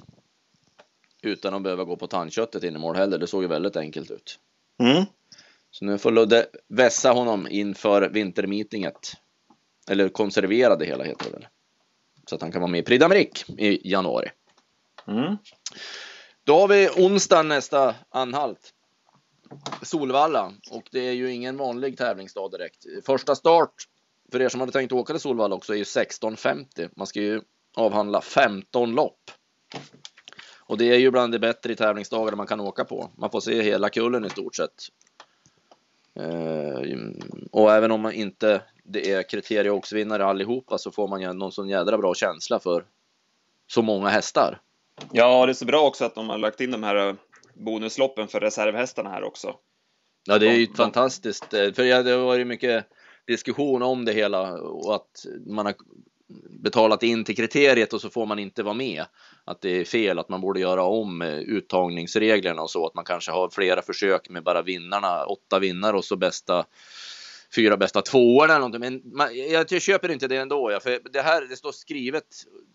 Utan 1.22 1.55
att 1.55 1.62
behöva 1.62 1.85
gå 1.85 1.96
på 1.96 2.07
tandköttet 2.07 2.64
in 2.64 2.77
i 2.77 2.79
mål 2.79 2.96
heller. 2.96 3.18
Det 3.18 3.27
såg 3.27 3.42
ju 3.42 3.49
väldigt 3.49 3.77
enkelt 3.77 4.11
ut. 4.11 4.38
Mm. 4.79 5.05
Så 5.70 5.85
nu 5.85 5.99
får 5.99 6.11
Ludde 6.11 6.46
vässa 6.68 7.12
honom 7.12 7.46
inför 7.51 8.09
vintermeetinget. 8.09 9.12
Eller 9.90 10.09
konservera 10.09 10.77
det 10.77 10.85
hela 10.85 11.05
heter 11.05 11.25
det 11.25 11.31
väl. 11.31 11.46
Så 12.27 12.35
att 12.35 12.40
han 12.40 12.53
kan 12.53 12.61
vara 12.61 12.70
med 12.70 12.81
i 12.81 12.83
Prix 12.83 13.05
d'Amérique 13.05 13.61
i 13.61 13.90
januari. 13.90 14.31
Mm. 15.07 15.37
Då 16.47 16.61
har 16.61 16.69
vi 16.69 16.89
onsdag 16.89 17.43
nästa 17.43 17.95
anhalt. 18.11 18.73
Solvalla 19.83 20.53
och 20.71 20.89
det 20.93 21.09
är 21.09 21.13
ju 21.13 21.33
ingen 21.33 21.57
vanlig 21.57 21.99
tävlingsdag 21.99 22.51
direkt. 22.51 22.87
Första 23.07 23.35
start 23.35 23.75
för 24.33 24.43
er 24.43 24.49
som 24.49 24.61
hade 24.61 24.73
tänkt 24.73 24.93
åka 24.93 25.13
till 25.13 25.21
Solvalla 25.21 25.55
också 25.55 25.73
är 25.73 25.77
ju 25.77 25.83
16.50. 25.83 26.91
Man 26.97 27.07
ska 27.07 27.21
ju 27.21 27.41
avhandla 27.77 28.21
15 28.21 28.95
lopp. 28.95 29.31
Och 30.59 30.79
det 30.79 30.85
är 30.85 30.99
ju 30.99 31.11
bland 31.11 31.33
det 31.33 31.39
bättre 31.39 31.73
i 31.73 31.77
tävlingsdagar 31.77 32.33
man 32.33 32.47
kan 32.47 32.61
åka 32.61 32.85
på. 32.85 33.11
Man 33.17 33.31
får 33.31 33.41
se 33.41 33.63
hela 33.63 33.89
kullen 33.89 34.25
i 34.25 34.31
stort 34.31 34.57
sett. 34.57 34.89
Eh, 36.15 36.99
och 37.53 37.73
även 37.73 37.91
om 37.91 38.01
man 38.01 38.13
inte 38.13 38.63
det 38.85 39.13
är 39.13 39.29
kriterie 39.29 39.71
och 39.71 39.87
vinnare 39.93 40.25
allihopa 40.25 40.79
så 40.79 40.91
får 40.91 41.09
man 41.09 41.21
ju 41.21 41.33
någon 41.33 41.53
sån 41.53 41.69
jädra 41.69 41.99
bra 41.99 42.15
känsla 42.15 42.61
för 42.61 42.85
så 43.67 43.83
många 43.83 44.09
hästar. 44.09 44.61
Ja, 45.13 45.47
det 45.47 45.53
är 45.53 45.55
så 45.55 45.65
bra 45.65 45.87
också 45.87 46.05
att 46.05 46.15
de 46.15 46.29
har 46.29 46.39
lagt 46.39 46.61
in 46.61 46.71
de 46.71 46.83
här 46.83 47.09
eh, 47.09 47.15
bonusloppen 47.55 48.29
för 48.29 48.41
reservhästarna 48.41 49.11
här 49.11 49.25
också. 49.25 49.55
Ja, 50.27 50.39
det 50.39 50.49
är 50.49 50.55
ju 50.55 50.67
de, 50.67 50.77
fantastiskt. 50.77 51.55
Eh, 51.55 51.73
för 51.73 52.03
det 52.05 52.11
har 52.11 52.25
varit 52.25 52.47
mycket 52.47 52.87
diskussion 53.27 53.83
om 53.83 54.05
det 54.05 54.13
hela 54.13 54.53
och 54.53 54.95
att 54.95 55.27
man 55.47 55.67
har 55.67 55.75
betalat 56.51 57.03
in 57.03 57.25
till 57.25 57.37
kriteriet 57.37 57.93
och 57.93 58.01
så 58.01 58.11
får 58.11 58.27
man 58.27 58.39
inte 58.39 58.63
vara 58.63 58.75
med. 58.75 59.05
Att 59.45 59.61
det 59.61 59.81
är 59.81 59.85
fel, 59.85 60.19
att 60.19 60.29
man 60.29 60.41
borde 60.41 60.61
göra 60.61 60.83
om 60.83 61.23
eh, 61.23 61.39
uttagningsreglerna 61.39 62.63
och 62.63 62.71
så 62.71 62.87
att 62.87 62.95
man 62.95 63.05
kanske 63.05 63.33
har 63.33 63.51
flera 63.51 63.83
försök 63.83 64.29
med 64.29 64.43
bara 64.43 64.63
vinnarna, 64.63 65.25
åtta 65.25 65.59
vinnare 65.59 65.97
och 65.97 66.05
så 66.05 66.17
bästa 66.17 66.67
fyra 67.57 67.77
bästa 67.77 68.03
tvåorna 68.03 68.45
eller 68.45 68.69
någonting. 68.69 68.81
Men 68.81 69.16
man, 69.16 69.37
jag, 69.37 69.66
jag, 69.73 69.83
köper 69.83 70.11
inte 70.11 70.29
det 70.29 70.37
ändå. 70.37 70.73
Ja, 70.73 70.81
för 70.81 71.01
det 71.12 71.21
här, 71.21 71.42
det 71.42 71.57
står 71.57 71.73
skrivet, 71.73 72.25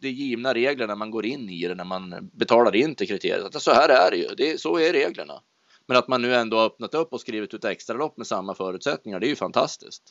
de 0.01 0.09
givna 0.09 0.53
reglerna 0.53 0.95
man 0.95 1.11
går 1.11 1.25
in 1.25 1.49
i 1.49 1.67
det 1.67 1.75
när 1.75 1.83
man 1.83 2.29
betalar 2.33 2.75
in 2.75 2.95
till 2.95 3.07
kriteriet. 3.07 3.55
Att 3.55 3.61
så 3.61 3.71
här 3.71 3.89
är 3.89 4.11
det 4.11 4.17
ju, 4.17 4.27
det, 4.37 4.61
så 4.61 4.79
är 4.79 4.93
reglerna. 4.93 5.41
Men 5.87 5.97
att 5.97 6.07
man 6.07 6.21
nu 6.21 6.35
ändå 6.35 6.57
har 6.57 6.65
öppnat 6.65 6.93
upp 6.93 7.13
och 7.13 7.21
skrivit 7.21 7.53
ut 7.53 7.65
extra 7.65 7.97
lopp 7.97 8.17
med 8.17 8.27
samma 8.27 8.55
förutsättningar, 8.55 9.19
det 9.19 9.27
är 9.27 9.29
ju 9.29 9.35
fantastiskt. 9.35 10.03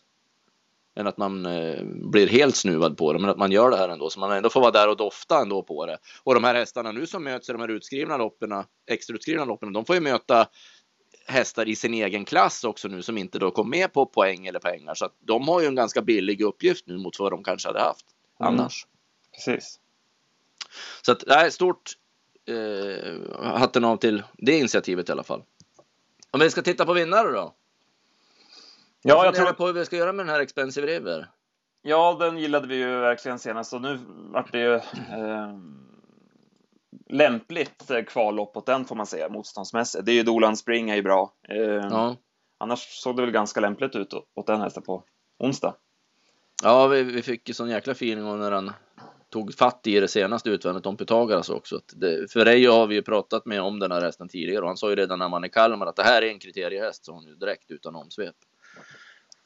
Än 0.97 1.07
att 1.07 1.17
man 1.17 1.47
eh, 1.47 1.85
blir 1.85 2.27
helt 2.27 2.57
snuvad 2.57 2.97
på 2.97 3.13
det, 3.13 3.19
men 3.19 3.31
att 3.31 3.39
man 3.39 3.53
gör 3.53 3.71
det 3.71 3.77
här 3.77 3.89
ändå, 3.89 4.11
så 4.11 4.21
man 4.21 4.33
ändå 4.33 4.51
får 4.51 4.61
vara 4.61 4.71
där 4.71 4.89
och 4.89 4.97
dofta 4.97 5.41
ändå 5.41 5.63
på 5.63 5.87
det. 5.87 5.99
Och 6.23 6.35
de 6.35 6.45
här 6.45 6.55
hästarna 6.55 6.93
nu 6.93 7.07
som 7.07 7.25
möts 7.25 7.49
i 7.49 7.53
de 7.53 7.61
här 7.61 7.69
utskrivna 7.69 8.17
loppen, 8.17 8.65
extrautskrivna 8.91 9.45
loppen, 9.45 9.73
de 9.73 9.85
får 9.85 9.95
ju 9.95 10.01
möta 10.01 10.47
hästar 11.31 11.69
i 11.69 11.77
sin 11.77 11.95
egen 11.95 12.25
klass 12.25 12.65
också 12.65 12.89
nu 12.89 13.03
som 13.03 13.19
inte 13.19 13.39
då 13.39 13.51
kom 13.51 13.71
med 13.71 13.93
på 13.93 14.07
poäng 14.07 14.47
eller 14.47 14.59
pengar. 14.59 14.95
Så 14.95 15.05
att 15.05 15.15
de 15.21 15.49
har 15.49 15.61
ju 15.61 15.67
en 15.67 15.75
ganska 15.75 16.03
billig 16.03 16.41
uppgift 16.41 16.87
nu 16.87 16.99
mot 16.99 17.19
vad 17.19 17.33
de 17.33 17.45
kanske 17.45 17.69
hade 17.69 17.81
haft 17.81 18.07
mm. 18.41 18.55
annars. 18.55 18.87
Precis. 19.35 19.81
Så 21.03 21.13
att 21.13 21.21
det 21.21 21.35
är 21.35 21.51
stort 21.51 21.93
eh, 22.47 23.37
hatten 23.59 23.85
av 23.85 23.97
till 23.97 24.23
det 24.33 24.59
initiativet 24.59 25.09
i 25.09 25.13
alla 25.13 25.23
fall. 25.23 25.43
Om 26.31 26.41
vi 26.41 26.51
ska 26.51 26.63
titta 26.63 26.87
på 26.87 26.93
vinnare 26.93 27.33
då? 27.33 27.55
Ja, 29.03 29.25
jag 29.25 29.35
tror 29.35 29.53
på 29.53 29.67
hur 29.67 29.73
vi 29.73 29.85
ska 29.85 29.97
göra 29.97 30.13
med 30.13 30.27
den 30.27 30.35
här 30.35 30.41
Expensive 30.41 30.87
River. 30.87 31.29
Ja, 31.83 32.17
den 32.21 32.39
gillade 32.39 32.67
vi 32.67 32.77
ju 32.77 33.01
verkligen 33.01 33.39
senast 33.39 33.73
och 33.73 33.83
nu 33.83 33.99
vart 34.07 34.53
det 34.53 34.59
ju 34.59 34.75
eh, 34.75 35.59
lämpligt 37.09 37.91
kvallopp 38.09 38.57
åt 38.57 38.67
den 38.67 38.85
får 38.85 38.97
man 38.97 39.07
säga 39.07 39.29
motståndsmässigt. 39.29 40.07
Det 40.07 40.13
är 40.13 40.15
ju 40.15 40.23
Dolan 40.23 40.57
Spring 40.57 40.91
är 40.91 40.97
ju 40.97 41.03
bra. 41.03 41.33
Eh, 41.49 41.57
ja. 41.61 42.17
Annars 42.59 42.81
såg 42.81 43.17
det 43.17 43.23
väl 43.23 43.31
ganska 43.31 43.61
lämpligt 43.61 43.97
ut 43.97 44.15
åt 44.35 44.47
den 44.47 44.61
hästen 44.61 44.83
på 44.83 45.05
onsdag. 45.39 45.75
Ja, 46.63 46.87
vi, 46.87 47.03
vi 47.03 47.23
fick 47.23 47.49
ju 47.49 47.55
sån 47.55 47.71
jäkla 47.71 47.93
feeling 47.93 48.25
när 48.25 48.53
han 48.53 48.73
tog 49.31 49.55
fatt 49.55 49.87
i 49.87 50.01
det 50.01 50.09
senaste 50.09 50.51
utvändigt 50.51 50.87
om 50.87 50.97
Pythagoras 50.97 51.49
också. 51.49 51.81
Det, 51.93 52.33
för 52.33 52.45
Reijo 52.45 52.73
har 52.73 52.87
vi 52.87 52.95
ju 52.95 53.03
pratat 53.03 53.47
med 53.47 53.63
om 53.63 53.79
den 53.79 53.93
här 53.93 54.01
hästen 54.01 54.29
tidigare 54.29 54.63
och 54.63 54.69
han 54.69 54.77
sa 54.77 54.91
ju 54.91 54.97
redan 54.97 55.19
när 55.19 55.29
man 55.29 55.45
är 55.45 55.49
i 55.49 55.51
Kalmar 55.51 55.87
att 55.87 55.97
det 55.97 56.03
här 56.03 56.23
är 56.23 56.29
en 56.29 56.39
kriteriehäst, 56.39 57.05
sa 57.05 57.13
hon 57.13 57.25
ju 57.25 57.35
direkt 57.35 57.71
utan 57.71 57.97
omsvep. 57.97 58.35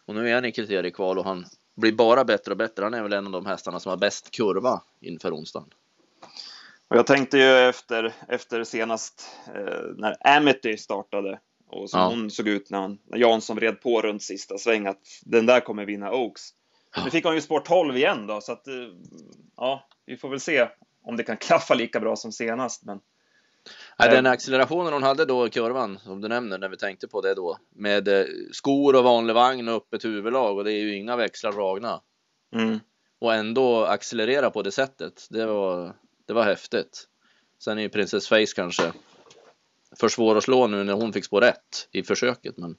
Och 0.06 0.14
nu 0.14 0.30
är 0.30 0.34
han 0.34 0.44
i 0.44 0.52
kriteriekval 0.52 1.18
och 1.18 1.24
han 1.24 1.44
blir 1.76 1.92
bara 1.92 2.24
bättre 2.24 2.50
och 2.50 2.56
bättre. 2.56 2.84
Han 2.84 2.94
är 2.94 3.02
väl 3.02 3.12
en 3.12 3.26
av 3.26 3.32
de 3.32 3.46
hästarna 3.46 3.80
som 3.80 3.90
har 3.90 3.96
bäst 3.96 4.30
kurva 4.30 4.82
inför 5.00 5.32
onsdagen. 5.32 5.68
Och 6.94 6.98
jag 6.98 7.06
tänkte 7.06 7.38
ju 7.38 7.68
efter, 7.68 8.12
efter 8.28 8.64
senast 8.64 9.28
eh, 9.54 9.82
när 9.96 10.36
Amity 10.36 10.76
startade 10.76 11.40
och 11.70 11.90
som 11.90 12.00
ja. 12.00 12.08
hon 12.08 12.30
såg 12.30 12.48
ut 12.48 12.70
när, 12.70 12.78
han, 12.78 12.98
när 13.04 13.18
Jansson 13.18 13.56
vred 13.56 13.80
på 13.80 14.00
runt 14.00 14.22
sista 14.22 14.58
sväng 14.58 14.86
att 14.86 15.00
den 15.22 15.46
där 15.46 15.60
kommer 15.60 15.84
vinna 15.84 16.12
Oaks. 16.12 16.42
Nu 17.04 17.10
fick 17.10 17.24
hon 17.24 17.34
ju 17.34 17.40
spår 17.40 17.60
12 17.60 17.96
igen 17.96 18.26
då, 18.26 18.40
så 18.40 18.52
att 18.52 18.68
eh, 18.68 18.74
ja, 19.56 19.88
vi 20.06 20.16
får 20.16 20.28
väl 20.28 20.40
se 20.40 20.68
om 21.02 21.16
det 21.16 21.22
kan 21.22 21.36
klaffa 21.36 21.74
lika 21.74 22.00
bra 22.00 22.16
som 22.16 22.32
senast. 22.32 22.84
Men 22.84 23.00
Nej, 23.98 24.10
den 24.10 24.26
accelerationen 24.26 24.92
hon 24.92 25.02
hade 25.02 25.24
då 25.24 25.46
i 25.46 25.50
kurvan, 25.50 25.98
som 25.98 26.20
du 26.20 26.28
nämner, 26.28 26.58
när 26.58 26.68
vi 26.68 26.76
tänkte 26.76 27.08
på 27.08 27.20
det 27.20 27.34
då, 27.34 27.58
med 27.76 28.08
eh, 28.08 28.24
skor 28.52 28.96
och 28.96 29.04
vanlig 29.04 29.34
vagn 29.34 29.68
och 29.68 29.74
öppet 29.74 30.04
huvudlag 30.04 30.58
och 30.58 30.64
det 30.64 30.72
är 30.72 30.80
ju 30.80 30.96
inga 30.96 31.16
växlar 31.16 31.52
dragna. 31.52 32.00
Mm. 32.54 32.80
Och 33.18 33.34
ändå 33.34 33.84
accelerera 33.84 34.50
på 34.50 34.62
det 34.62 34.72
sättet, 34.72 35.26
det 35.30 35.46
var, 35.46 35.94
det 36.26 36.32
var 36.32 36.44
häftigt. 36.44 37.08
Sen 37.58 37.78
är 37.78 37.82
ju 37.82 37.88
Princess 37.88 38.28
Face 38.28 38.54
kanske 38.56 38.92
för 40.00 40.08
svår 40.08 40.36
att 40.36 40.44
slå 40.44 40.66
nu 40.66 40.84
när 40.84 40.92
hon 40.92 41.12
fick 41.12 41.24
spå 41.24 41.40
rätt 41.40 41.88
i 41.92 42.02
försöket, 42.02 42.56
men 42.56 42.76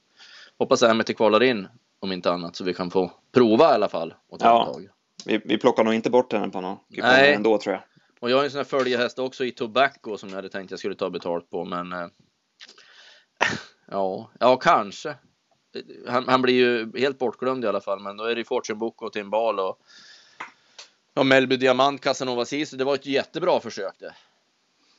hoppas 0.58 0.82
Amity 0.82 1.14
kvalar 1.14 1.42
in 1.42 1.68
om 2.00 2.12
inte 2.12 2.32
annat 2.32 2.56
så 2.56 2.64
vi 2.64 2.74
kan 2.74 2.90
få 2.90 3.12
prova 3.32 3.64
i 3.64 3.74
alla 3.74 3.88
fall. 3.88 4.14
Och 4.28 4.38
ta 4.38 4.46
ja, 4.46 4.80
vi, 5.24 5.40
vi 5.44 5.58
plockar 5.58 5.84
nog 5.84 5.94
inte 5.94 6.10
bort 6.10 6.32
henne 6.32 6.48
på 6.48 6.60
någon 6.60 6.78
Nej. 6.88 7.34
ändå 7.34 7.58
tror 7.58 7.74
jag. 7.74 7.82
Och 8.20 8.30
jag 8.30 8.36
har 8.36 8.44
en 8.44 8.50
sån 8.50 8.58
här 8.58 8.64
följehäst 8.64 9.18
också 9.18 9.44
i 9.44 9.50
Tobacco 9.50 10.16
som 10.16 10.28
jag 10.28 10.36
hade 10.36 10.48
tänkt 10.48 10.70
jag 10.70 10.78
skulle 10.78 10.94
ta 10.94 11.10
betalt 11.10 11.50
på, 11.50 11.64
men 11.64 11.92
eh, 11.92 12.06
ja, 13.90 14.30
ja 14.40 14.56
kanske. 14.56 15.14
Han, 16.08 16.28
han, 16.28 16.42
blir 16.42 16.54
ju 16.54 17.00
helt 17.00 17.18
bortglömd 17.18 17.64
i 17.64 17.68
alla 17.68 17.80
fall, 17.80 18.00
men 18.00 18.16
då 18.16 18.24
är 18.24 18.34
det 18.34 18.44
Fortune 18.44 18.78
Book 18.78 19.02
och 19.02 19.12
Timbal 19.12 19.60
och, 19.60 19.80
och 21.16 21.26
Melby 21.26 21.56
Diamant, 21.56 22.00
Casanova 22.00 22.44
Sisu. 22.44 22.76
Det 22.76 22.84
var 22.84 22.94
ett 22.94 23.06
jättebra 23.06 23.60
försök 23.60 23.94
det. 23.98 24.14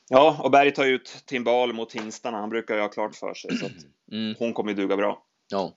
Ja, 0.08 0.40
och 0.42 0.50
Berg 0.50 0.74
tar 0.74 0.84
ut 0.84 1.22
Timbal 1.26 1.72
mot 1.72 1.92
hingstarna. 1.92 2.38
Han 2.38 2.50
brukar 2.50 2.74
ju 2.74 2.80
ha 2.80 2.88
klart 2.88 3.14
för 3.14 3.34
sig, 3.34 3.56
så 3.56 3.66
att 3.66 3.72
mm. 4.12 4.34
hon 4.38 4.52
kommer 4.52 4.70
ju 4.70 4.76
duga 4.76 4.96
bra. 4.96 5.22
Ja, 5.48 5.72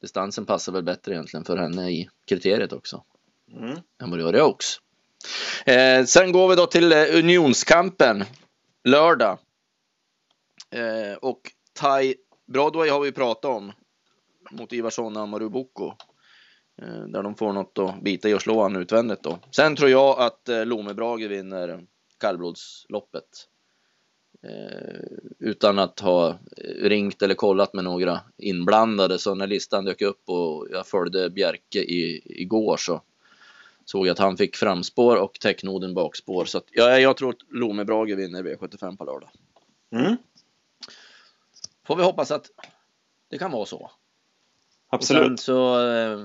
distansen 0.00 0.46
passar 0.46 0.72
väl 0.72 0.82
bättre 0.82 1.12
egentligen 1.12 1.44
för 1.44 1.56
henne 1.56 1.90
i 1.90 2.08
kriteriet 2.26 2.72
också. 2.72 3.04
Mm. 3.52 3.70
Än 4.02 4.10
vad 4.10 4.18
det 4.18 4.22
gör 4.22 4.36
i 4.36 4.40
Oaks. 4.40 4.66
Eh, 5.66 6.04
sen 6.04 6.32
går 6.32 6.48
vi 6.48 6.56
då 6.56 6.66
till 6.66 6.92
eh, 6.92 6.98
Unionskampen 6.98 8.24
lördag. 8.84 9.38
Eh, 10.70 11.16
och 11.22 11.40
Thai 11.72 12.14
Broadway 12.46 12.90
har 12.90 13.00
vi 13.00 13.12
pratat 13.12 13.44
om 13.44 13.72
mot 14.50 14.72
Ivarsson 14.72 15.16
och 15.16 15.22
Amaru 15.22 15.48
Boko. 15.48 15.92
Eh, 16.82 17.04
där 17.08 17.22
de 17.22 17.34
får 17.34 17.52
något 17.52 17.78
att 17.78 18.02
bita 18.02 18.28
i 18.28 18.34
och 18.34 18.42
slå 18.42 18.62
han 18.62 18.76
utvändigt 18.76 19.22
då. 19.22 19.38
Sen 19.50 19.76
tror 19.76 19.90
jag 19.90 20.20
att 20.20 20.48
eh, 20.48 20.66
Lomebrage 20.66 21.28
vinner 21.28 21.86
kallblodsloppet. 22.18 23.48
Eh, 24.42 25.00
utan 25.38 25.78
att 25.78 26.00
ha 26.00 26.38
ringt 26.82 27.22
eller 27.22 27.34
kollat 27.34 27.74
med 27.74 27.84
några 27.84 28.20
inblandade. 28.36 29.18
Så 29.18 29.34
när 29.34 29.46
listan 29.46 29.84
dök 29.84 30.02
upp 30.02 30.28
och 30.28 30.66
jag 30.70 30.86
följde 30.86 31.30
Bjerke 31.30 31.78
i, 31.78 32.22
igår 32.42 32.76
så 32.76 33.02
såg 33.84 34.06
jag 34.06 34.12
att 34.12 34.18
han 34.18 34.36
fick 34.36 34.56
framspår 34.56 35.16
och 35.16 35.40
täcknoden 35.40 35.94
bakspår. 35.94 36.44
Så 36.44 36.58
att, 36.58 36.64
ja, 36.72 36.98
jag 36.98 37.16
tror 37.16 37.30
att 37.30 37.42
Lomebrage 37.48 38.16
vinner 38.16 38.42
V75 38.42 38.96
på 38.96 39.04
lördag. 39.04 39.30
Mm. 39.90 40.16
Får 41.86 41.96
vi 41.96 42.02
hoppas 42.02 42.30
att 42.30 42.50
det 43.28 43.38
kan 43.38 43.50
vara 43.50 43.66
så. 43.66 43.90
Absolut. 44.88 45.22
Och 45.22 45.28
sen 45.28 45.38
så 45.38 45.88
eh, 45.88 46.18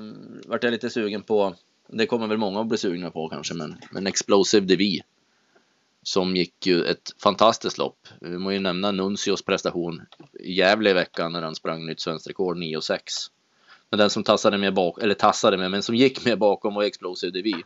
vart 0.45 0.63
jag 0.63 0.71
lite 0.71 0.89
sugen 0.89 1.23
på, 1.23 1.55
det 1.87 2.05
kommer 2.05 2.27
väl 2.27 2.37
många 2.37 2.61
att 2.61 2.67
bli 2.67 2.77
sugna 2.77 3.11
på 3.11 3.29
kanske, 3.29 3.53
men, 3.53 3.75
men 3.91 4.07
Explosive 4.07 4.65
DV. 4.65 4.81
Som 6.03 6.35
gick 6.35 6.67
ju 6.67 6.83
ett 6.83 7.15
fantastiskt 7.23 7.77
lopp. 7.77 8.07
Vi 8.21 8.37
må 8.37 8.51
ju 8.51 8.59
nämna 8.59 8.91
Nuncios 8.91 9.41
prestation 9.41 10.01
i 10.39 10.53
Gävle 10.53 10.89
i 10.89 10.93
veckan 10.93 11.33
när 11.33 11.41
han 11.41 11.55
sprang 11.55 11.85
nytt 11.85 11.99
svenskt 11.99 12.29
rekord 12.29 12.57
9,6. 12.57 12.99
Men 13.89 13.97
den 13.97 14.09
som 14.09 14.23
tassade 14.23 14.57
med 14.57 14.73
bak, 14.73 15.03
eller 15.03 15.13
tassade 15.13 15.57
med, 15.57 15.71
men 15.71 15.83
som 15.83 15.95
gick 15.95 16.25
med 16.25 16.39
bakom 16.39 16.73
var 16.73 16.83
Explosive 16.83 17.31
DV. 17.31 17.61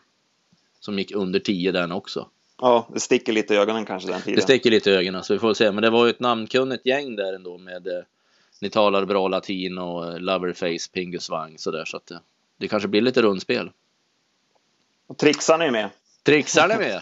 Som 0.79 0.99
gick 0.99 1.11
under 1.11 1.39
10 1.39 1.71
den 1.71 1.91
också. 1.91 2.29
Ja, 2.61 2.89
det 2.93 2.99
sticker 2.99 3.33
lite 3.33 3.53
i 3.53 3.57
ögonen 3.57 3.85
kanske 3.85 4.11
den 4.11 4.21
tiden. 4.21 4.35
Det 4.35 4.41
sticker 4.41 4.71
lite 4.71 4.91
i 4.91 4.93
ögonen, 4.93 5.23
så 5.23 5.33
vi 5.33 5.39
får 5.39 5.53
se. 5.53 5.71
Men 5.71 5.81
det 5.81 5.89
var 5.89 6.05
ju 6.05 6.09
ett 6.09 6.19
namnkunnigt 6.19 6.85
gäng 6.85 7.15
där 7.15 7.33
ändå 7.33 7.57
med 7.57 7.87
eh, 7.87 8.03
Ni 8.61 8.69
talar 8.69 9.05
bra 9.05 9.27
latin 9.27 9.77
och 9.77 10.07
eh, 10.07 10.19
Loverface, 10.19 10.91
Pingus 10.93 11.29
Wang 11.29 11.57
sådär. 11.57 11.85
Så 11.85 11.97
att 11.97 12.11
eh, 12.11 12.19
det 12.57 12.67
kanske 12.67 12.87
blir 12.87 13.01
lite 13.01 13.21
rundspel. 13.21 13.71
Och 15.07 15.17
trixarna 15.17 15.65
är 15.65 15.71
med. 15.71 15.89
Trixarna 16.23 16.73
är 16.73 16.79
med. 16.79 17.01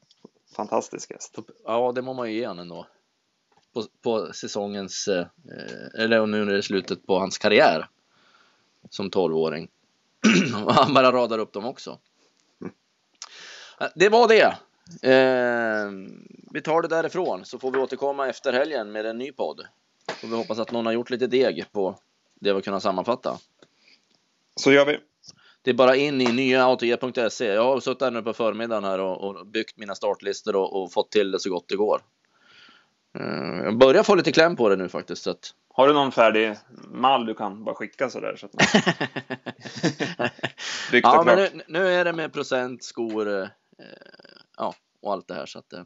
Fantastisk 0.56 1.12
häst. 1.12 1.38
Ja, 1.64 1.92
det 1.94 2.02
må 2.02 2.12
man 2.12 2.32
ju 2.32 2.38
ge 2.38 2.46
honom 2.46 2.62
ändå. 2.62 2.86
På, 3.74 3.84
på 4.02 4.32
säsongens, 4.32 5.08
eh, 5.08 5.26
eller 5.94 6.26
nu 6.26 6.44
när 6.44 6.52
det 6.52 6.58
är 6.58 6.62
slutet 6.62 7.06
på 7.06 7.18
hans 7.18 7.38
karriär 7.38 7.88
som 8.90 9.10
12-åring. 9.10 9.68
Han 10.68 10.94
bara 10.94 11.12
radar 11.12 11.38
upp 11.38 11.52
dem 11.52 11.64
också. 11.64 11.98
Det 13.94 14.08
var 14.08 14.28
det. 14.28 14.58
Eh, 15.02 15.90
vi 16.52 16.60
tar 16.62 16.82
det 16.82 16.88
därifrån 16.88 17.44
så 17.44 17.58
får 17.58 17.70
vi 17.70 17.78
återkomma 17.78 18.28
efter 18.28 18.52
helgen 18.52 18.92
med 18.92 19.06
en 19.06 19.18
ny 19.18 19.32
podd. 19.32 19.66
Och 20.22 20.32
vi 20.32 20.36
hoppas 20.36 20.58
att 20.58 20.72
någon 20.72 20.86
har 20.86 20.92
gjort 20.92 21.10
lite 21.10 21.26
deg 21.26 21.64
på 21.72 21.98
det 22.40 22.52
vi 22.52 22.62
kunnat 22.62 22.82
sammanfatta. 22.82 23.38
Så 24.56 24.72
gör 24.72 24.86
vi. 24.86 24.98
Det 25.62 25.70
är 25.70 25.74
bara 25.74 25.96
in 25.96 26.20
i 26.20 26.32
nyaautg.se. 26.32 27.46
Jag 27.46 27.64
har 27.64 27.80
suttit 27.80 28.02
här 28.02 28.10
nu 28.10 28.22
på 28.22 28.32
förmiddagen 28.32 28.84
här 28.84 28.98
och, 28.98 29.20
och 29.20 29.46
byggt 29.46 29.76
mina 29.76 29.94
startlistor 29.94 30.56
och, 30.56 30.82
och, 30.82 30.92
fått 30.92 31.10
till 31.10 31.30
det 31.30 31.40
så 31.40 31.50
gott 31.50 31.68
det 31.68 31.76
går. 31.76 32.00
Eh, 33.18 33.64
jag 33.64 33.78
börjar 33.78 34.02
få 34.02 34.14
lite 34.14 34.32
kläm 34.32 34.56
på 34.56 34.68
det 34.68 34.76
nu 34.76 34.88
faktiskt. 34.88 35.22
Så 35.22 35.30
att 35.30 35.54
har 35.74 35.88
du 35.88 35.94
någon 35.94 36.12
färdig 36.12 36.56
mall 36.88 37.26
du 37.26 37.34
kan 37.34 37.64
bara 37.64 37.74
skicka 37.74 38.10
sådär? 38.10 38.36
Så 38.36 38.46
att 38.46 38.52
man... 40.92 41.00
ja, 41.02 41.22
men 41.26 41.36
nu, 41.38 41.62
nu, 41.68 41.88
är 41.88 42.04
det 42.04 42.12
med 42.12 42.32
procent, 42.32 42.84
skor 42.84 43.40
eh, 43.40 43.48
ja, 44.56 44.74
och 45.00 45.12
allt 45.12 45.28
det 45.28 45.34
här. 45.34 45.46
Så 45.46 45.58
att, 45.58 45.72
eh, 45.72 45.82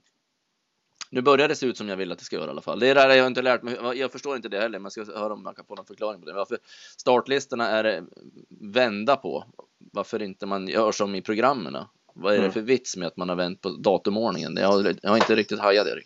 nu 1.12 1.22
börjar 1.22 1.48
det 1.48 1.54
se 1.54 1.66
ut 1.66 1.76
som 1.76 1.88
jag 1.88 1.96
vill 1.96 2.12
att 2.12 2.18
det 2.18 2.24
ska 2.24 2.36
göra 2.36 2.46
i 2.46 2.50
alla 2.50 2.60
fall. 2.60 2.78
Det 2.80 2.88
är 2.88 3.08
det 3.08 3.16
jag 3.16 3.26
inte 3.26 3.42
lärt 3.42 3.62
mig. 3.62 3.76
Jag 3.94 4.12
förstår 4.12 4.36
inte 4.36 4.48
det 4.48 4.60
heller, 4.60 4.78
men 4.78 4.90
jag 4.94 5.06
ska 5.06 5.18
höra 5.18 5.32
om 5.32 5.42
man 5.42 5.54
kan 5.54 5.64
få 5.64 5.74
någon 5.74 5.86
förklaring 5.86 6.20
på 6.20 6.26
det. 6.26 6.32
Varför 6.32 6.58
startlistorna 6.96 7.68
är 7.68 8.04
vända 8.60 9.16
på. 9.16 9.44
Varför 9.78 10.22
inte 10.22 10.46
man 10.46 10.68
gör 10.68 10.92
som 10.92 11.14
i 11.14 11.22
programmen? 11.22 11.76
Vad 12.14 12.32
är 12.32 12.36
det 12.36 12.42
mm. 12.42 12.52
för 12.52 12.60
vits 12.60 12.96
med 12.96 13.08
att 13.08 13.16
man 13.16 13.28
har 13.28 13.36
vänt 13.36 13.60
på 13.60 13.68
datumordningen? 13.68 14.56
Jag 14.56 14.68
har, 14.68 14.94
jag 15.02 15.10
har 15.10 15.16
inte 15.16 15.34
riktigt 15.34 15.60
hajat 15.60 15.86
det. 15.86 16.00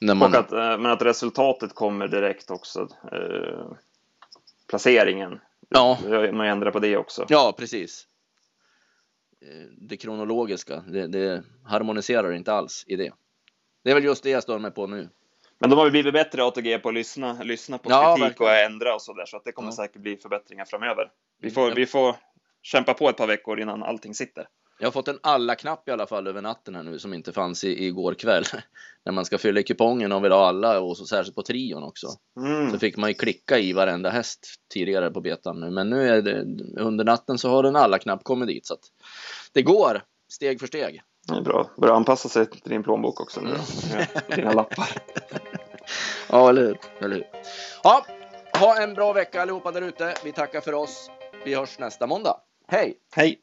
När 0.00 0.14
man... 0.14 0.34
att, 0.34 0.52
eh, 0.52 0.58
men 0.58 0.86
att 0.86 1.02
resultatet 1.02 1.74
kommer 1.74 2.08
direkt 2.08 2.50
också. 2.50 2.88
Eh, 3.12 3.76
placeringen. 4.68 5.40
Ja. 5.68 5.98
Man 6.32 6.46
ändrar 6.46 6.70
på 6.70 6.78
det 6.78 6.96
också. 6.96 7.26
Ja, 7.28 7.54
precis. 7.58 8.06
Eh, 9.40 9.66
det 9.78 9.96
kronologiska, 9.96 10.84
det, 10.88 11.06
det, 11.06 11.42
harmoniserar 11.64 12.32
inte 12.32 12.52
alls 12.52 12.84
i 12.86 12.96
det. 12.96 13.12
Det 13.84 13.90
är 13.90 13.94
väl 13.94 14.04
just 14.04 14.22
det 14.22 14.30
jag 14.30 14.42
stör 14.42 14.58
mig 14.58 14.70
på 14.70 14.86
nu. 14.86 15.08
Men 15.58 15.70
de 15.70 15.76
har 15.76 15.84
väl 15.84 15.92
blivit 15.92 16.12
bättre 16.12 16.44
ATG 16.44 16.78
på 16.78 16.88
att 16.88 16.94
lyssna, 16.94 17.42
lyssna 17.42 17.78
på 17.78 17.90
ja, 17.90 18.14
kritik 18.16 18.30
verkligen. 18.30 18.52
och 18.52 18.58
ändra 18.58 18.94
och 18.94 19.02
så 19.02 19.12
där, 19.12 19.26
så 19.26 19.36
att 19.36 19.44
det 19.44 19.52
kommer 19.52 19.68
ja. 19.68 19.76
säkert 19.76 20.02
bli 20.02 20.16
förbättringar 20.16 20.64
framöver. 20.64 21.10
Vi 21.40 21.50
får, 21.50 21.68
ja. 21.68 21.74
vi 21.74 21.86
får 21.86 22.16
kämpa 22.62 22.94
på 22.94 23.08
ett 23.08 23.16
par 23.16 23.26
veckor 23.26 23.60
innan 23.60 23.82
allting 23.82 24.14
sitter. 24.14 24.46
Jag 24.78 24.86
har 24.86 24.92
fått 24.92 25.08
en 25.08 25.18
alla-knapp 25.22 25.88
i 25.88 25.92
alla 25.92 26.06
fall 26.06 26.26
över 26.26 26.42
natten 26.42 26.74
här 26.74 26.82
nu 26.82 26.98
som 26.98 27.14
inte 27.14 27.32
fanns 27.32 27.64
i, 27.64 27.86
igår 27.86 28.14
kväll. 28.14 28.44
När 29.04 29.12
man 29.12 29.24
ska 29.24 29.38
fylla 29.38 29.60
i 29.60 29.62
kupongen 29.62 30.12
och 30.12 30.24
vill 30.24 30.32
ha 30.32 30.48
alla 30.48 30.80
och 30.80 30.96
så 30.96 31.04
särskilt 31.04 31.36
på 31.36 31.42
trion 31.42 31.82
också. 31.82 32.06
Mm. 32.36 32.70
Så 32.70 32.78
fick 32.78 32.96
man 32.96 33.10
ju 33.10 33.14
klicka 33.14 33.58
i 33.58 33.72
varenda 33.72 34.10
häst 34.10 34.46
tidigare 34.72 35.10
på 35.10 35.20
betan 35.20 35.60
nu. 35.60 35.70
Men 35.70 35.90
nu 35.90 36.08
är 36.08 36.22
det 36.22 36.44
under 36.80 37.04
natten 37.04 37.38
så 37.38 37.48
har 37.48 37.64
en 37.64 37.76
alla-knapp 37.76 38.24
kommit 38.24 38.48
dit 38.48 38.66
så 38.66 38.74
att 38.74 38.84
det 39.52 39.62
går 39.62 40.02
steg 40.28 40.60
för 40.60 40.66
steg. 40.66 41.02
Det 41.28 41.34
är 41.34 41.40
bra. 41.40 41.70
Börja 41.76 41.94
anpassa 41.94 42.28
sig 42.28 42.46
till 42.50 42.70
din 42.70 42.82
plånbok 42.82 43.20
också 43.20 43.40
nu 43.40 43.50
då. 43.50 43.94
Mm. 43.94 44.06
Dina 44.36 44.52
lappar. 44.52 44.88
ja, 46.28 46.48
eller 46.48 46.62
hur. 46.62 46.78
Eller 47.00 47.16
hur. 47.16 47.26
Ja, 47.82 48.06
ha 48.58 48.82
en 48.82 48.94
bra 48.94 49.12
vecka 49.12 49.42
allihopa 49.42 49.70
där 49.70 49.82
ute. 49.82 50.14
Vi 50.24 50.32
tackar 50.32 50.60
för 50.60 50.74
oss. 50.74 51.10
Vi 51.44 51.54
hörs 51.54 51.78
nästa 51.78 52.06
måndag. 52.06 52.36
Hej! 52.68 52.94
Hej! 53.14 53.38